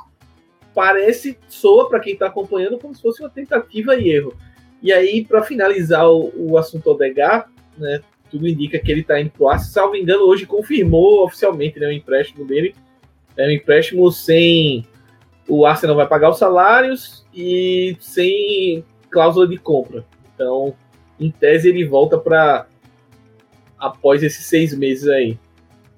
[0.74, 4.34] parece, soa para quem está acompanhando como se fosse uma tentativa e erro.
[4.82, 7.48] E aí, para finalizar o, o assunto Odegar,
[7.78, 9.72] né, tudo indica que ele está pro Arsenal.
[9.72, 12.74] Salvo engano, hoje confirmou oficialmente né, o empréstimo dele.
[13.36, 14.84] É um empréstimo sem.
[15.48, 20.04] O Arsenal vai pagar os salários e sem cláusula de compra.
[20.34, 20.74] Então,
[21.18, 22.66] em tese, ele volta para
[23.78, 25.38] após esses seis meses aí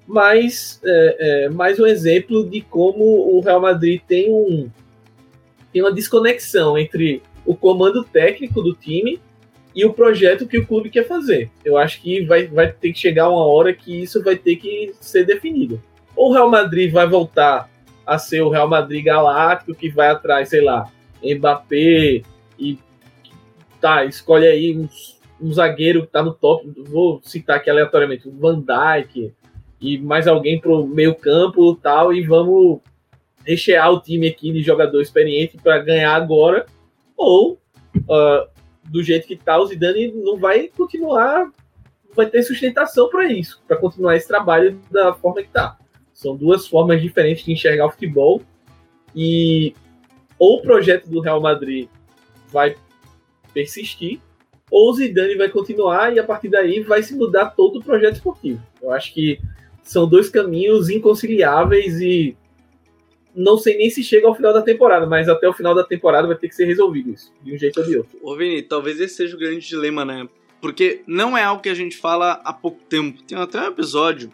[0.07, 4.69] mas é, é, mais um exemplo de como o Real Madrid tem, um,
[5.73, 9.19] tem uma desconexão entre o comando técnico do time
[9.75, 11.51] e o projeto que o clube quer fazer.
[11.63, 14.93] Eu acho que vai, vai ter que chegar uma hora que isso vai ter que
[15.01, 15.81] ser definido.
[16.15, 17.69] Ou o Real Madrid vai voltar
[18.05, 20.89] a ser o Real Madrid galáctico que vai atrás, sei lá,
[21.21, 22.21] Mbappé
[22.57, 22.79] e
[23.87, 28.31] tá, escolhe aí uns, um zagueiro que tá no top, vou citar aqui aleatoriamente, o
[28.31, 29.33] Van Dijk,
[29.79, 32.81] e mais alguém pro meio campo tal, e vamos
[33.45, 36.65] rechear o time aqui de jogador experiente para ganhar agora,
[37.15, 37.53] ou
[37.95, 38.47] uh,
[38.83, 41.49] do jeito que tá, o Zidane não vai continuar,
[42.13, 45.77] vai ter sustentação para isso, para continuar esse trabalho da forma que tá.
[46.13, 48.41] São duas formas diferentes de enxergar o futebol,
[49.15, 49.73] e
[50.37, 51.87] ou o projeto do Real Madrid
[52.49, 52.75] vai
[53.53, 54.19] persistir,
[54.69, 58.15] ou o Zidane vai continuar e a partir daí vai se mudar todo o projeto
[58.15, 58.61] esportivo.
[58.81, 59.39] Eu acho que
[59.83, 62.35] são dois caminhos inconciliáveis e
[63.33, 66.27] não sei nem se chega ao final da temporada, mas até o final da temporada
[66.27, 68.19] vai ter que ser resolvido isso, de um jeito ou de outro.
[68.21, 70.27] Ô Vini, talvez esse seja o grande dilema, né?
[70.59, 73.21] Porque não é algo que a gente fala há pouco tempo.
[73.21, 74.31] Tem até um episódio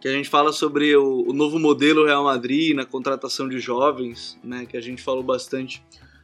[0.00, 4.38] que a gente fala sobre o, o novo modelo Real Madrid na contratação de jovens,
[4.42, 4.66] né?
[4.66, 5.82] Que a gente falou bastante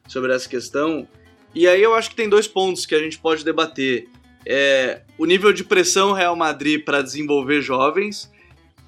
[0.09, 1.07] sobre essa questão.
[1.55, 4.09] E aí eu acho que tem dois pontos que a gente pode debater.
[4.45, 8.31] É, o nível de pressão Real Madrid para desenvolver jovens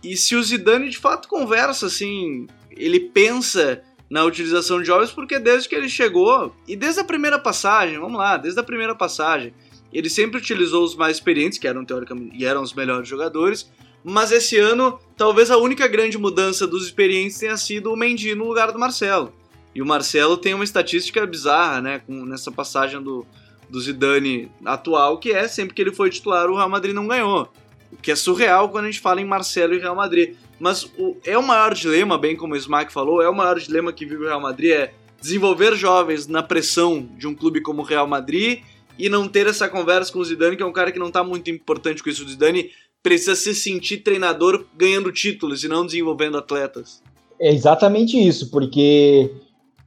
[0.04, 5.38] e se o Zidane de fato conversa assim, ele pensa na utilização de jovens, porque
[5.38, 9.54] desde que ele chegou, e desde a primeira passagem, vamos lá, desde a primeira passagem,
[9.90, 13.70] ele sempre utilizou os mais experientes, que eram teoricamente e eram os melhores jogadores,
[14.04, 18.46] mas esse ano, talvez a única grande mudança dos experientes tenha sido o Mendy no
[18.46, 19.32] lugar do Marcelo.
[19.74, 23.26] E o Marcelo tem uma estatística bizarra, né, com, nessa passagem do,
[23.68, 27.48] do Zidane atual, que é sempre que ele foi titular, o Real Madrid não ganhou.
[27.92, 30.34] O que é surreal quando a gente fala em Marcelo e Real Madrid.
[30.58, 33.92] Mas o, é o maior dilema, bem como o Smack falou, é o maior dilema
[33.92, 37.84] que vive o Real Madrid, é desenvolver jovens na pressão de um clube como o
[37.84, 38.60] Real Madrid
[38.98, 41.24] e não ter essa conversa com o Zidane, que é um cara que não está
[41.24, 42.24] muito importante com isso.
[42.24, 42.70] O Zidane
[43.02, 47.02] precisa se sentir treinador ganhando títulos e não desenvolvendo atletas.
[47.40, 49.30] É exatamente isso, porque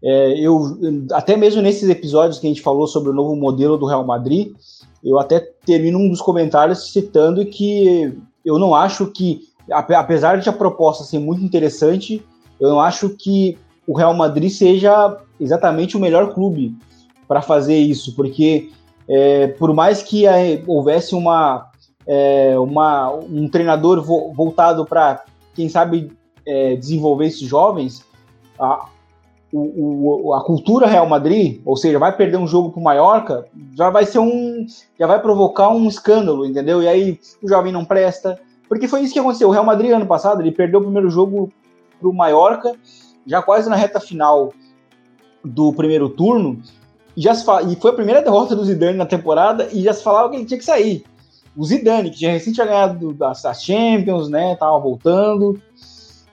[0.03, 0.77] é, eu
[1.11, 4.53] até mesmo nesses episódios que a gente falou sobre o novo modelo do Real Madrid,
[5.03, 10.53] eu até termino um dos comentários citando que eu não acho que, apesar de a
[10.53, 12.23] proposta ser muito interessante,
[12.59, 13.57] eu não acho que
[13.87, 16.75] o Real Madrid seja exatamente o melhor clube
[17.27, 18.69] para fazer isso, porque
[19.07, 21.69] é, por mais que é, houvesse uma,
[22.05, 25.23] é, uma, um treinador vo, voltado para,
[25.55, 26.11] quem sabe,
[26.45, 28.03] é, desenvolver esses jovens,
[28.59, 28.87] a,
[29.51, 33.45] o, o, a cultura Real Madrid, ou seja, vai perder um jogo para o Mallorca,
[33.75, 34.65] já vai ser um.
[34.99, 36.81] já vai provocar um escândalo, entendeu?
[36.83, 38.39] E aí o jovem não presta.
[38.67, 39.47] Porque foi isso que aconteceu.
[39.47, 41.51] O Real Madrid, ano passado, ele perdeu o primeiro jogo
[41.99, 42.73] para o Mallorca,
[43.25, 44.53] já quase na reta final
[45.43, 46.61] do primeiro turno,
[47.15, 47.33] e, já
[47.67, 50.45] e foi a primeira derrota do Zidane na temporada, e já se falava que ele
[50.45, 51.05] tinha que sair.
[51.55, 55.59] O Zidane, que tinha recém tinha ganhado as Champions, né, tava voltando.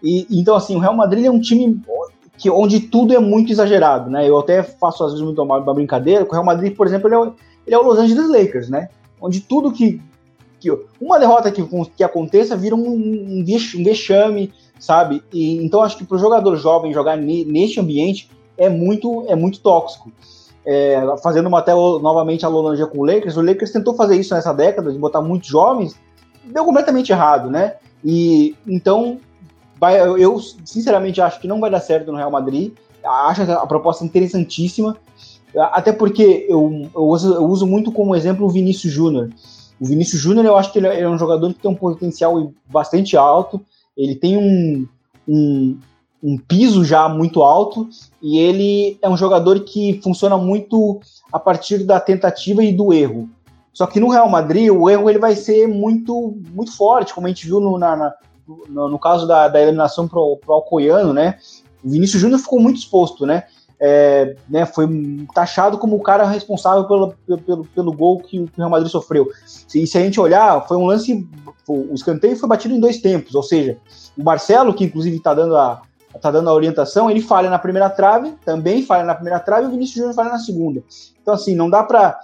[0.03, 1.81] E, então, assim, o Real Madrid é um time
[2.37, 4.29] que, onde tudo é muito exagerado, né?
[4.29, 7.15] Eu até faço às vezes muito uma, uma brincadeira, o Real Madrid, por exemplo, ele
[7.15, 7.35] é, o,
[7.67, 8.89] ele é o Los Angeles Lakers, né?
[9.21, 10.01] Onde tudo que,
[10.59, 10.71] que
[11.01, 11.65] uma derrota que,
[11.97, 15.23] que aconteça vira um, um vexame, sabe?
[15.33, 19.37] E, então acho que para o jogador jovem jogar ne, neste ambiente é muito, é
[19.37, 20.11] muito tóxico.
[20.67, 24.35] É, fazendo uma até novamente a analogia com o Lakers, o Lakers tentou fazer isso
[24.35, 25.95] nessa década, de botar muitos jovens,
[26.43, 27.75] deu completamente errado, né?
[28.03, 29.19] E então
[29.79, 32.73] vai, eu sinceramente acho que não vai dar certo no Real Madrid.
[33.05, 34.97] Acho a proposta interessantíssima,
[35.57, 39.31] até porque eu, eu, uso, eu uso muito como exemplo o Vinícius Júnior.
[39.81, 43.17] O Vinícius Júnior, eu acho que ele é um jogador que tem um potencial bastante
[43.17, 43.61] alto,
[43.97, 44.89] ele tem um,
[45.29, 45.79] um,
[46.23, 47.89] um piso já muito alto
[48.23, 51.01] e ele é um jogador que funciona muito
[51.33, 53.29] a partir da tentativa e do erro.
[53.73, 57.31] Só que no Real Madrid, o erro ele vai ser muito muito forte, como a
[57.31, 58.15] gente viu no, na,
[58.47, 61.39] no, no, caso da, da eliminação para o Alcoiano, né?
[61.83, 63.45] O Vinícius Júnior ficou muito exposto, né?
[63.81, 64.87] É, né, foi
[65.35, 67.13] taxado como o cara responsável pelo,
[67.45, 69.29] pelo, pelo gol que o Real Madrid sofreu.
[69.75, 71.27] E se a gente olhar, foi um lance.
[71.69, 73.79] O escanteio foi batido em dois tempos, ou seja,
[74.17, 75.83] o Marcelo, que inclusive está dando a,
[76.21, 79.69] tá dando a orientação, ele falha na primeira trave, também falha na primeira trave, e
[79.69, 80.83] o Vinícius Júnior falha na segunda.
[81.21, 82.21] Então, assim, não dá para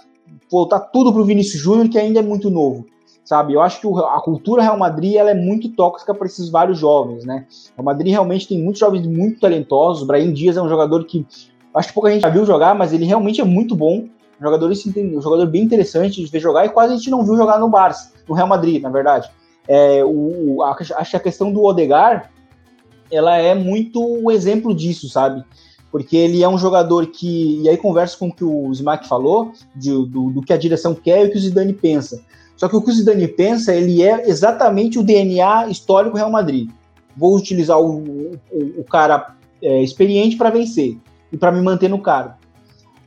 [0.49, 2.85] voltar tudo para o Vinícius Júnior, que ainda é muito novo.
[3.31, 6.77] Sabe, eu acho que a cultura Real Madrid ela é muito tóxica para esses vários
[6.77, 7.45] jovens, né?
[7.77, 10.03] O Madrid realmente tem muitos jovens muito talentosos.
[10.03, 11.25] O Brahim Dias é um jogador que
[11.73, 13.99] acho que pouca gente já viu jogar, mas ele realmente é muito bom.
[14.37, 17.37] Um jogador, um jogador bem interessante de ver jogar e quase a gente não viu
[17.37, 19.31] jogar no Barça, no Real Madrid, na verdade.
[19.65, 22.29] É, o, a, acho que a questão do Odegar
[23.09, 25.41] ela é muito um exemplo disso, sabe?
[25.89, 27.61] Porque ele é um jogador que.
[27.61, 30.93] E aí converso com o que o Smack falou, de, do, do, que a direção
[30.93, 32.21] quer e o que o Zidane pensa.
[32.61, 36.69] Só que o que o Zidane pensa, ele é exatamente o DNA histórico Real Madrid.
[37.17, 38.03] Vou utilizar o,
[38.51, 40.95] o, o cara é, experiente para vencer
[41.31, 42.35] e para me manter no cargo.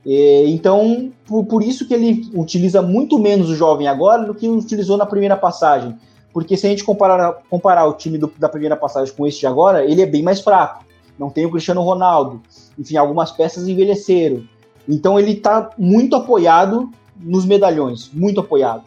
[0.04, 4.48] É, então, por, por isso que ele utiliza muito menos o jovem agora do que
[4.48, 5.96] utilizou na primeira passagem
[6.32, 9.46] porque se a gente comparar, comparar o time do, da primeira passagem com este de
[9.46, 10.84] agora, ele é bem mais fraco.
[11.16, 12.42] Não tem o Cristiano Ronaldo.
[12.76, 14.42] Enfim, algumas peças envelheceram.
[14.88, 18.82] Então ele está muito apoiado nos medalhões, muito apoiado.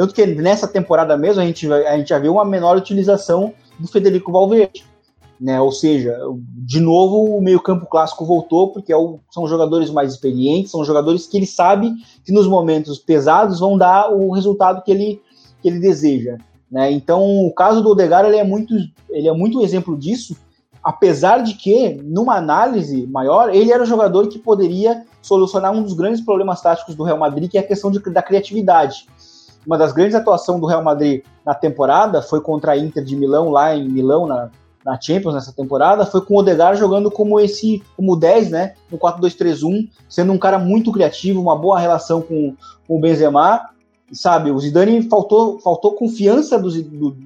[0.00, 3.86] Tanto que nessa temporada mesmo a gente, a gente já viu uma menor utilização do
[3.86, 4.82] Federico Valverde.
[5.38, 5.60] Né?
[5.60, 6.18] Ou seja,
[6.56, 11.26] de novo o meio-campo clássico voltou, porque é o, são jogadores mais experientes, são jogadores
[11.26, 11.92] que ele sabe
[12.24, 15.20] que nos momentos pesados vão dar o resultado que ele,
[15.60, 16.38] que ele deseja.
[16.72, 16.90] Né?
[16.92, 18.72] Então, o caso do Odegar ele é muito,
[19.10, 20.34] ele é muito um exemplo disso,
[20.82, 25.92] apesar de que, numa análise maior, ele era o jogador que poderia solucionar um dos
[25.92, 29.06] grandes problemas táticos do Real Madrid, que é a questão de, da criatividade.
[29.66, 33.50] Uma das grandes atuações do Real Madrid na temporada foi contra a Inter de Milão,
[33.50, 34.50] lá em Milão, na,
[34.84, 38.98] na Champions nessa temporada, foi com o Odegaard jogando como esse, como 10, né, no
[38.98, 42.54] 4-2-3-1, sendo um cara muito criativo, uma boa relação com,
[42.86, 43.68] com o Benzema,
[44.12, 47.16] sabe, o Zidane faltou, faltou confiança do, do,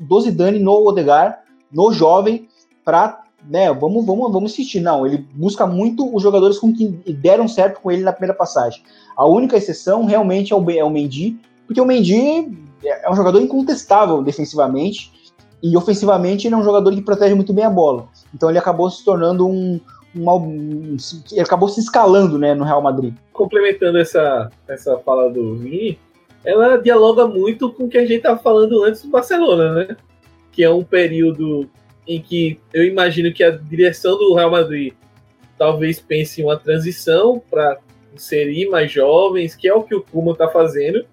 [0.00, 2.48] do Zidane no Odegar, no jovem,
[2.84, 4.80] para né, vamos, vamos, vamos insistir.
[4.80, 8.82] Não, ele busca muito os jogadores com que deram certo com ele na primeira passagem.
[9.16, 13.40] A única exceção realmente é o, é o Mendy, porque o Mendy é um jogador
[13.40, 15.12] incontestável defensivamente
[15.62, 18.08] e ofensivamente ele é um jogador que protege muito bem a bola.
[18.34, 19.80] Então ele acabou se tornando um,
[20.14, 20.96] um, um
[21.32, 23.14] ele acabou se escalando, né, no Real Madrid.
[23.32, 25.98] Complementando essa essa fala do Vini,
[26.44, 29.96] ela dialoga muito com o que a gente estava falando antes do Barcelona, né?
[30.52, 31.68] Que é um período
[32.06, 34.92] em que eu imagino que a direção do Real Madrid
[35.56, 37.78] talvez pense em uma transição para
[38.14, 41.04] inserir mais jovens, que é o que o Kuma está fazendo,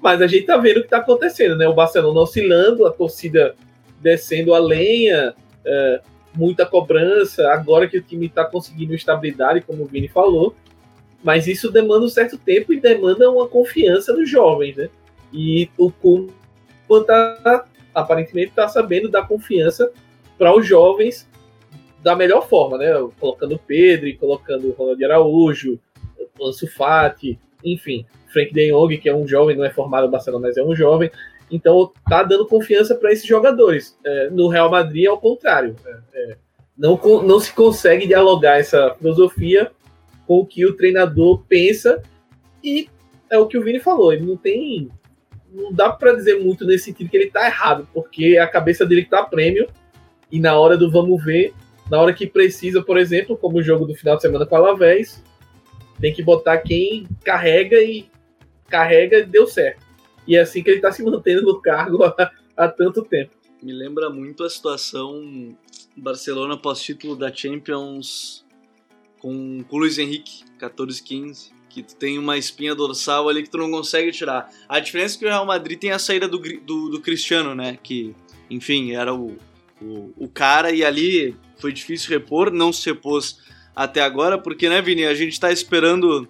[0.00, 1.68] mas a gente está vendo o que está acontecendo, né?
[1.68, 3.54] O Barcelona oscilando, a torcida
[4.00, 5.34] descendo a lenha,
[5.64, 6.00] é,
[6.34, 10.54] muita cobrança, agora que o time está conseguindo estabilidade, como o Vini falou,
[11.22, 14.88] mas isso demanda um certo tempo e demanda uma confiança nos jovens, né?
[15.32, 19.90] E o Kuman tá, aparentemente está sabendo dar confiança
[20.38, 21.28] para os jovens
[22.02, 22.90] da melhor forma, né?
[23.18, 25.78] Colocando Pedro, colocando Ronaldo Araújo,
[26.42, 30.48] Ansu Fati, enfim, Frank De Jong, que é um jovem, não é formado no Barcelona,
[30.48, 31.10] mas é um jovem.
[31.50, 33.98] Então tá dando confiança para esses jogadores.
[34.04, 35.74] É, no Real Madrid é o contrário.
[35.84, 36.36] É, é,
[36.78, 39.70] não, não se consegue dialogar essa filosofia
[40.26, 42.02] com o que o treinador pensa
[42.62, 42.88] e
[43.28, 44.12] é o que o Vini falou.
[44.12, 44.88] Ele não tem,
[45.52, 49.04] não dá para dizer muito nesse sentido que ele tá errado, porque a cabeça dele
[49.04, 49.68] tá prêmio
[50.30, 51.52] e na hora do vamos ver,
[51.90, 54.58] na hora que precisa, por exemplo, como o jogo do final de semana com a
[54.58, 55.22] Alavés,
[56.00, 58.08] tem que botar quem carrega e
[58.68, 59.84] carrega e deu certo.
[60.26, 63.32] E é assim que ele está se mantendo no cargo há, há tanto tempo.
[63.62, 65.54] Me lembra muito a situação
[65.96, 68.44] Barcelona pós-título da Champions
[69.18, 73.70] com, o Luiz Henrique, 14-15, que tu tem uma espinha dorsal ali que tu não
[73.70, 74.50] consegue tirar.
[74.68, 77.78] A diferença é que o Real Madrid tem a saída do, do, do Cristiano, né?
[77.82, 78.14] Que,
[78.48, 79.36] enfim, era o,
[79.80, 83.38] o, o cara e ali foi difícil repor, não se repôs
[83.82, 86.28] até agora, porque, né, Vini, a gente está esperando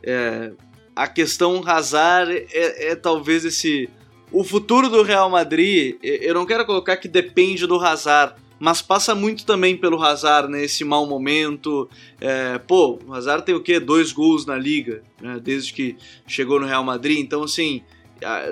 [0.00, 0.52] é,
[0.94, 3.90] a questão Hazard é, é, talvez esse
[4.30, 5.96] o futuro do Real Madrid.
[6.00, 10.84] Eu não quero colocar que depende do Hazard, mas passa muito também pelo Hazard nesse
[10.84, 11.90] né, mau momento.
[12.20, 13.80] É, pô, o Hazard tem o quê?
[13.80, 15.96] Dois gols na liga, né, desde que
[16.28, 17.18] chegou no Real Madrid.
[17.18, 17.82] Então, assim,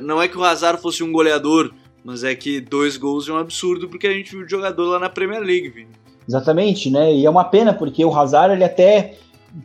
[0.03, 1.73] não é que o Hazard fosse um goleador,
[2.05, 4.99] mas é que dois gols é um absurdo porque a gente viu o jogador lá
[4.99, 6.02] na Premier League, Vini.
[6.29, 7.13] Exatamente, né?
[7.13, 9.15] E é uma pena porque o Hazard ele até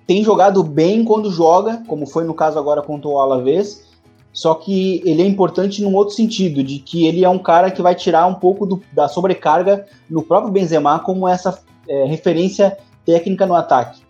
[0.05, 3.87] tem jogado bem quando joga, como foi no caso agora contra o Alavés,
[4.33, 7.81] só que ele é importante num outro sentido, de que ele é um cara que
[7.81, 13.45] vai tirar um pouco do, da sobrecarga no próprio Benzema como essa é, referência técnica
[13.45, 14.01] no ataque.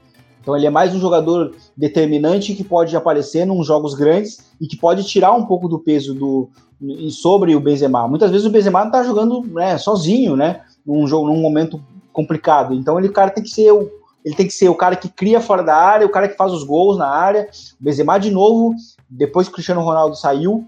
[0.41, 4.77] Então ele é mais um jogador determinante que pode aparecer nos jogos grandes e que
[4.77, 6.49] pode tirar um pouco do peso do
[7.09, 8.07] sobre o Benzema.
[8.07, 11.81] Muitas vezes o Benzema está jogando né, sozinho, né, num jogo, num momento
[12.17, 12.73] complicado.
[12.73, 13.91] Então ele cara tem que ser o
[14.25, 16.51] ele tem que ser o cara que cria fora da área, o cara que faz
[16.51, 17.47] os gols na área.
[17.79, 18.75] O Benzema de novo,
[19.09, 20.67] depois que o Cristiano Ronaldo saiu,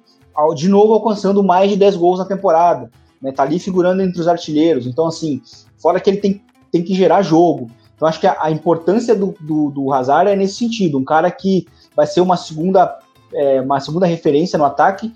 [0.55, 2.89] de novo alcançando mais de 10 gols na temporada.
[3.21, 3.33] Né?
[3.33, 4.87] Tá ali figurando entre os artilheiros.
[4.87, 5.41] Então, assim,
[5.77, 6.41] fora que ele tem,
[6.71, 7.69] tem que gerar jogo.
[7.97, 10.97] Então, acho que a, a importância do, do, do Hazard é nesse sentido.
[10.97, 12.97] Um cara que vai ser uma segunda,
[13.33, 15.11] é, uma segunda referência no ataque.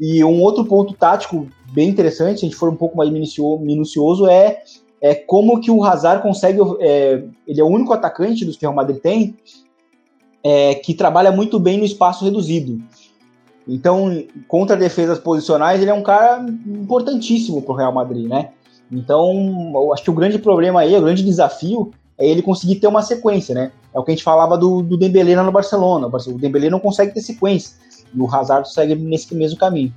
[0.00, 4.26] E um outro ponto tático bem interessante, se a gente for um pouco mais minucioso,
[4.26, 4.62] é
[5.04, 6.58] é como que o Hazard consegue.
[6.80, 9.36] É, ele é o único atacante dos que o Real Madrid tem
[10.42, 12.82] é, que trabalha muito bem no espaço reduzido.
[13.68, 18.52] Então, contra defesas posicionais, ele é um cara importantíssimo para o Real Madrid, né?
[18.90, 23.02] Então, acho que o grande problema aí, o grande desafio é ele conseguir ter uma
[23.02, 23.72] sequência, né?
[23.92, 26.06] É o que a gente falava do, do Dembélé no Barcelona.
[26.06, 27.76] O Dembélé não consegue ter sequência.
[28.14, 29.92] E o Hazard segue nesse mesmo caminho.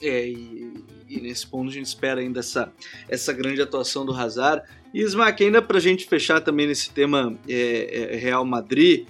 [0.00, 0.65] É, e
[1.08, 2.72] e nesse ponto a gente espera ainda essa,
[3.08, 4.62] essa grande atuação do Hazard.
[4.92, 9.06] E Smack, ainda para a gente fechar também nesse tema é, é, Real Madrid,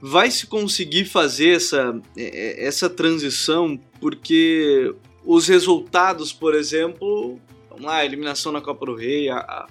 [0.00, 7.86] vai se conseguir fazer essa, é, é, essa transição porque os resultados, por exemplo, vamos
[7.86, 9.66] lá, eliminação na Copa do Rei, a, a,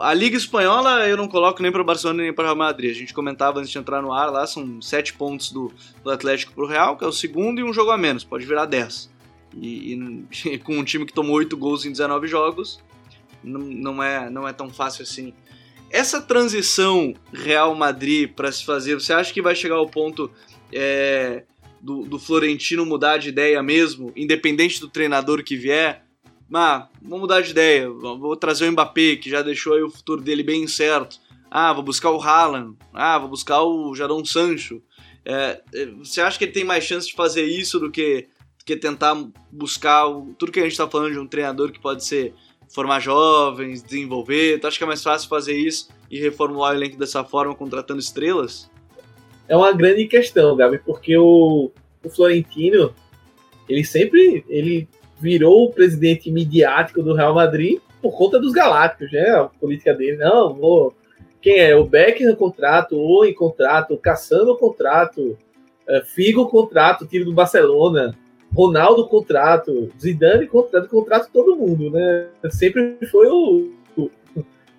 [0.00, 2.90] a Liga Espanhola eu não coloco nem para Barcelona nem para Real Madrid.
[2.90, 5.72] A gente comentava antes de entrar no ar lá, são sete pontos do,
[6.02, 8.44] do Atlético para o Real, que é o segundo, e um jogo a menos, pode
[8.44, 9.19] virar 10.
[9.56, 12.80] E, e, com um time que tomou 8 gols em 19 jogos,
[13.42, 15.32] não, não, é, não é tão fácil assim.
[15.90, 20.30] Essa transição Real Madrid para se fazer, você acha que vai chegar ao ponto
[20.72, 21.44] é,
[21.80, 26.04] do, do, Florentino mudar de ideia mesmo, independente do treinador que vier?
[26.52, 30.42] Ah, vou mudar de ideia, vou trazer o Mbappé, que já deixou o futuro dele
[30.42, 31.18] bem certo.
[31.50, 32.76] Ah, vou buscar o Haaland.
[32.92, 34.80] Ah, vou buscar o Jadon Sancho.
[35.24, 38.28] É, é, você acha que ele tem mais chance de fazer isso do que
[38.64, 39.16] que tentar
[39.50, 42.34] buscar o, tudo que a gente está falando de um treinador que pode ser
[42.72, 44.60] formar jovens, desenvolver.
[44.60, 48.00] Tu acha que é mais fácil fazer isso e reformular o elenco dessa forma, contratando
[48.00, 48.70] estrelas?
[49.48, 51.72] É uma grande questão, Gabi, porque o,
[52.04, 52.94] o Florentino,
[53.68, 54.88] ele sempre ele
[55.20, 59.30] virou o presidente midiático do Real Madrid por conta dos galácticos, né?
[59.30, 60.16] A política dele.
[60.16, 60.94] Não, vou.
[61.42, 61.74] Quem é?
[61.74, 65.36] O Beck no contrato, o em contrato, Caçando o contrato,
[65.88, 68.16] é, Figo contrato, tiro do Barcelona.
[68.54, 72.26] Ronaldo contrato, Zidane contrato, contrato todo mundo, né?
[72.50, 74.10] Sempre foi o, o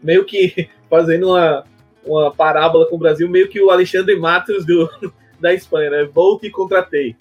[0.04, 1.64] meio que fazendo uma,
[2.06, 4.90] uma parábola com o Brasil, meio que o Alexandre Matos do,
[5.40, 6.04] da Espanha, né?
[6.04, 7.16] Volte e contratei.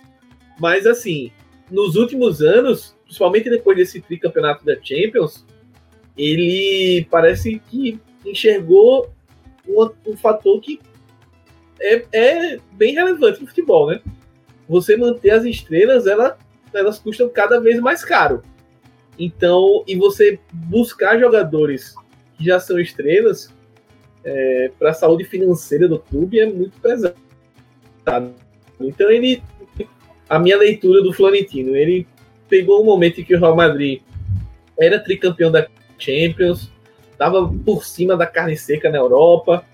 [0.58, 1.30] Mas assim,
[1.70, 5.46] nos últimos anos, principalmente depois desse tricampeonato da Champions,
[6.16, 9.08] ele parece que enxergou
[9.66, 10.80] um, um fator que
[11.80, 14.00] é, é bem relevante no futebol, né?
[14.70, 16.38] Você manter as estrelas, ela,
[16.72, 18.40] elas custam cada vez mais caro.
[19.18, 21.96] Então, e você buscar jogadores
[22.38, 23.52] que já são estrelas,
[24.24, 27.16] é, para a saúde financeira do clube é muito pesado.
[28.80, 29.42] Então ele,
[30.28, 32.06] a minha leitura do Florentino, ele
[32.48, 34.00] pegou um momento em que o Real Madrid
[34.78, 35.66] era tricampeão da
[35.98, 36.70] Champions,
[37.10, 39.64] estava por cima da carne seca na Europa.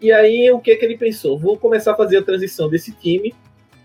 [0.00, 1.38] E aí o que, é que ele pensou?
[1.38, 3.34] Vou começar a fazer a transição desse time.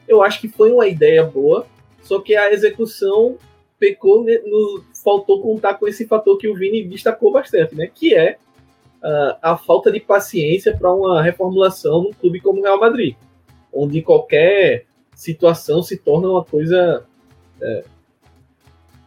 [0.07, 1.65] Eu acho que foi uma ideia boa,
[2.01, 3.37] só que a execução
[3.79, 7.89] pecou, no, faltou contar com esse fator que o Vini destacou bastante, né?
[7.93, 8.37] Que é
[9.03, 13.15] uh, a falta de paciência para uma reformulação num clube como o Real Madrid,
[13.73, 14.85] onde qualquer
[15.15, 17.05] situação se torna uma coisa
[17.61, 17.83] é,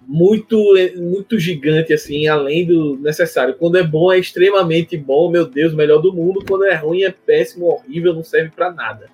[0.06, 0.56] muito
[0.96, 3.54] muito gigante assim, além do necessário.
[3.54, 6.44] Quando é bom é extremamente bom, meu Deus, melhor do mundo.
[6.46, 9.10] Quando é ruim é péssimo, horrível, não serve para nada.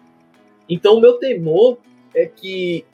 [0.73, 1.77] Então, o meu temor
[2.14, 2.87] é que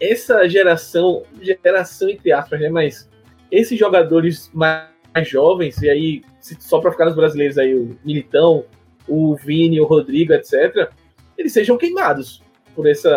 [0.00, 3.10] essa geração, geração entre aspas, né, mas
[3.50, 4.88] esses jogadores mais,
[5.24, 8.64] jovens, e aí só para ficar nos brasileiros aí, o Militão,
[9.08, 10.90] o Vini, o Rodrigo, etc.,
[11.36, 12.40] eles sejam queimados
[12.76, 13.08] por esse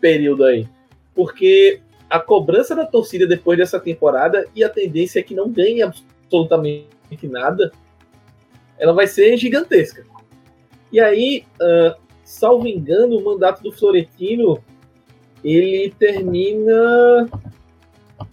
[0.00, 0.68] período aí.
[1.14, 1.80] Porque
[2.10, 7.28] a cobrança da torcida depois dessa temporada e a tendência é que não ganhe absolutamente
[7.28, 7.70] nada,
[8.76, 10.04] ela vai ser gigantesca.
[10.90, 14.62] E aí, uh, salvo engano, o mandato do Florentino
[15.44, 17.28] ele termina.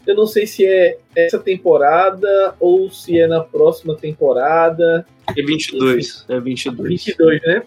[0.08, 5.06] Eu não sei se é essa temporada ou se é na próxima temporada.
[5.28, 6.24] É 22.
[6.24, 7.06] Enfim, é 22.
[7.06, 7.64] 22, né?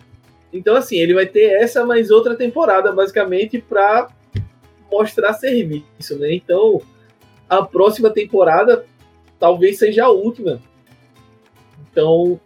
[0.52, 4.08] Então, assim, ele vai ter essa mais outra temporada, basicamente, para
[4.90, 6.32] mostrar serviço, né?
[6.32, 6.80] Então,
[7.48, 8.86] a próxima temporada
[9.38, 10.60] talvez seja a última.
[11.90, 12.40] Então,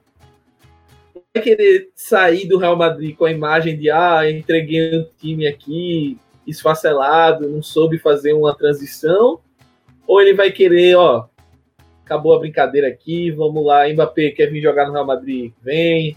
[1.38, 6.18] vai querer sair do Real Madrid com a imagem de ah, entreguei um time aqui
[6.46, 9.38] esfacelado, não soube fazer uma transição,
[10.06, 11.28] ou ele vai querer, ó,
[12.04, 16.16] acabou a brincadeira aqui, vamos lá, Mbappé quer vir jogar no Real Madrid, vem,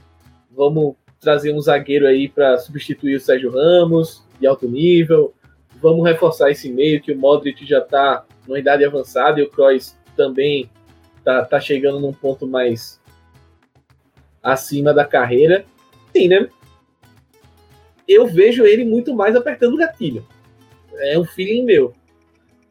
[0.50, 5.34] vamos trazer um zagueiro aí para substituir o Sérgio Ramos de alto nível,
[5.82, 9.96] vamos reforçar esse meio que o Modric já está numa idade avançada e o Kroos
[10.16, 10.70] também
[11.24, 13.01] tá, tá chegando num ponto mais
[14.42, 15.66] acima da carreira.
[16.16, 16.50] Sim, né?
[18.08, 20.26] Eu vejo ele muito mais apertando o gatilho.
[20.96, 21.94] É um feeling meu.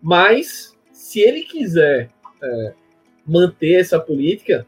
[0.03, 2.11] Mas, se ele quiser
[2.43, 2.73] é,
[3.27, 4.67] manter essa política,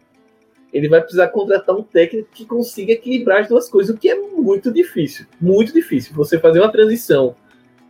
[0.73, 4.15] ele vai precisar contratar um técnico que consiga equilibrar as duas coisas, o que é
[4.15, 5.27] muito difícil.
[5.41, 6.15] Muito difícil.
[6.15, 7.37] Você fazer uma transição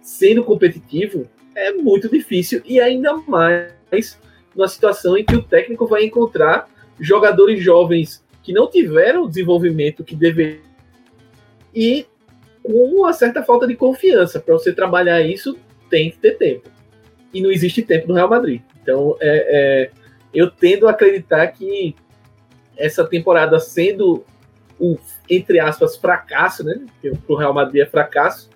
[0.01, 4.19] sendo competitivo é muito difícil e ainda mais
[4.55, 10.05] numa situação em que o técnico vai encontrar jogadores jovens que não tiveram o desenvolvimento
[10.05, 10.61] que deveriam
[11.75, 12.07] e
[12.63, 14.39] com uma certa falta de confiança.
[14.39, 15.57] Para você trabalhar isso,
[15.89, 16.69] tem que ter tempo.
[17.33, 18.61] E não existe tempo no Real Madrid.
[18.83, 19.91] Então, é, é,
[20.35, 21.95] eu tendo a acreditar que
[22.77, 24.25] essa temporada sendo
[24.79, 26.85] o, entre aspas, fracasso, né?
[27.01, 28.51] Porque o Real Madrid é fracasso,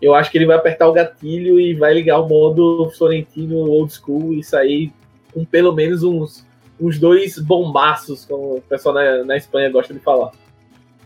[0.00, 3.92] eu acho que ele vai apertar o gatilho e vai ligar o modo Florentino old
[3.92, 4.92] school e sair
[5.32, 6.46] com pelo menos uns,
[6.80, 10.32] uns dois bombaços, como o pessoal na, na Espanha gosta de falar.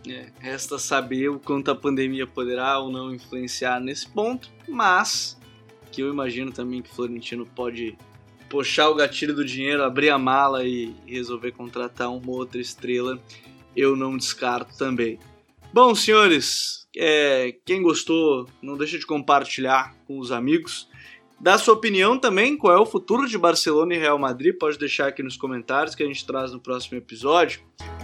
[0.08, 5.38] É, resta saber o quanto a pandemia poderá ou não influenciar nesse ponto, mas
[5.90, 7.96] que eu imagino também que Florentino pode
[8.48, 13.18] puxar o gatilho do dinheiro, abrir a mala e resolver contratar uma outra estrela,
[13.76, 15.18] eu não descarto também.
[15.72, 20.88] Bom, senhores, é, quem gostou, não deixa de compartilhar com os amigos.
[21.40, 25.08] Dá sua opinião também, qual é o futuro de Barcelona e Real Madrid, pode deixar
[25.08, 27.60] aqui nos comentários que a gente traz no próximo episódio.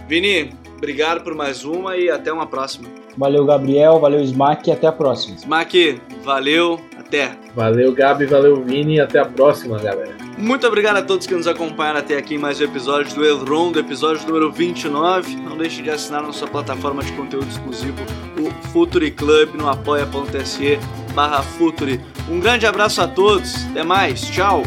[0.07, 2.89] Vini, obrigado por mais uma e até uma próxima.
[3.17, 5.35] Valeu, Gabriel, valeu, Smack e até a próxima.
[5.37, 6.79] Smack, valeu,
[7.11, 7.31] até.
[7.53, 10.15] Valeu, Gabi, valeu, Vini, até a próxima, galera.
[10.37, 13.43] Muito obrigado a todos que nos acompanharam até aqui em mais um episódio do El
[13.43, 15.35] Rondo, episódio número 29.
[15.35, 17.97] Não deixe de assinar nossa plataforma de conteúdo exclusivo,
[18.39, 20.79] o Futuri Club, no apoia.se
[21.13, 21.99] barra Futuri.
[22.29, 24.63] Um grande abraço a todos, até mais, tchau!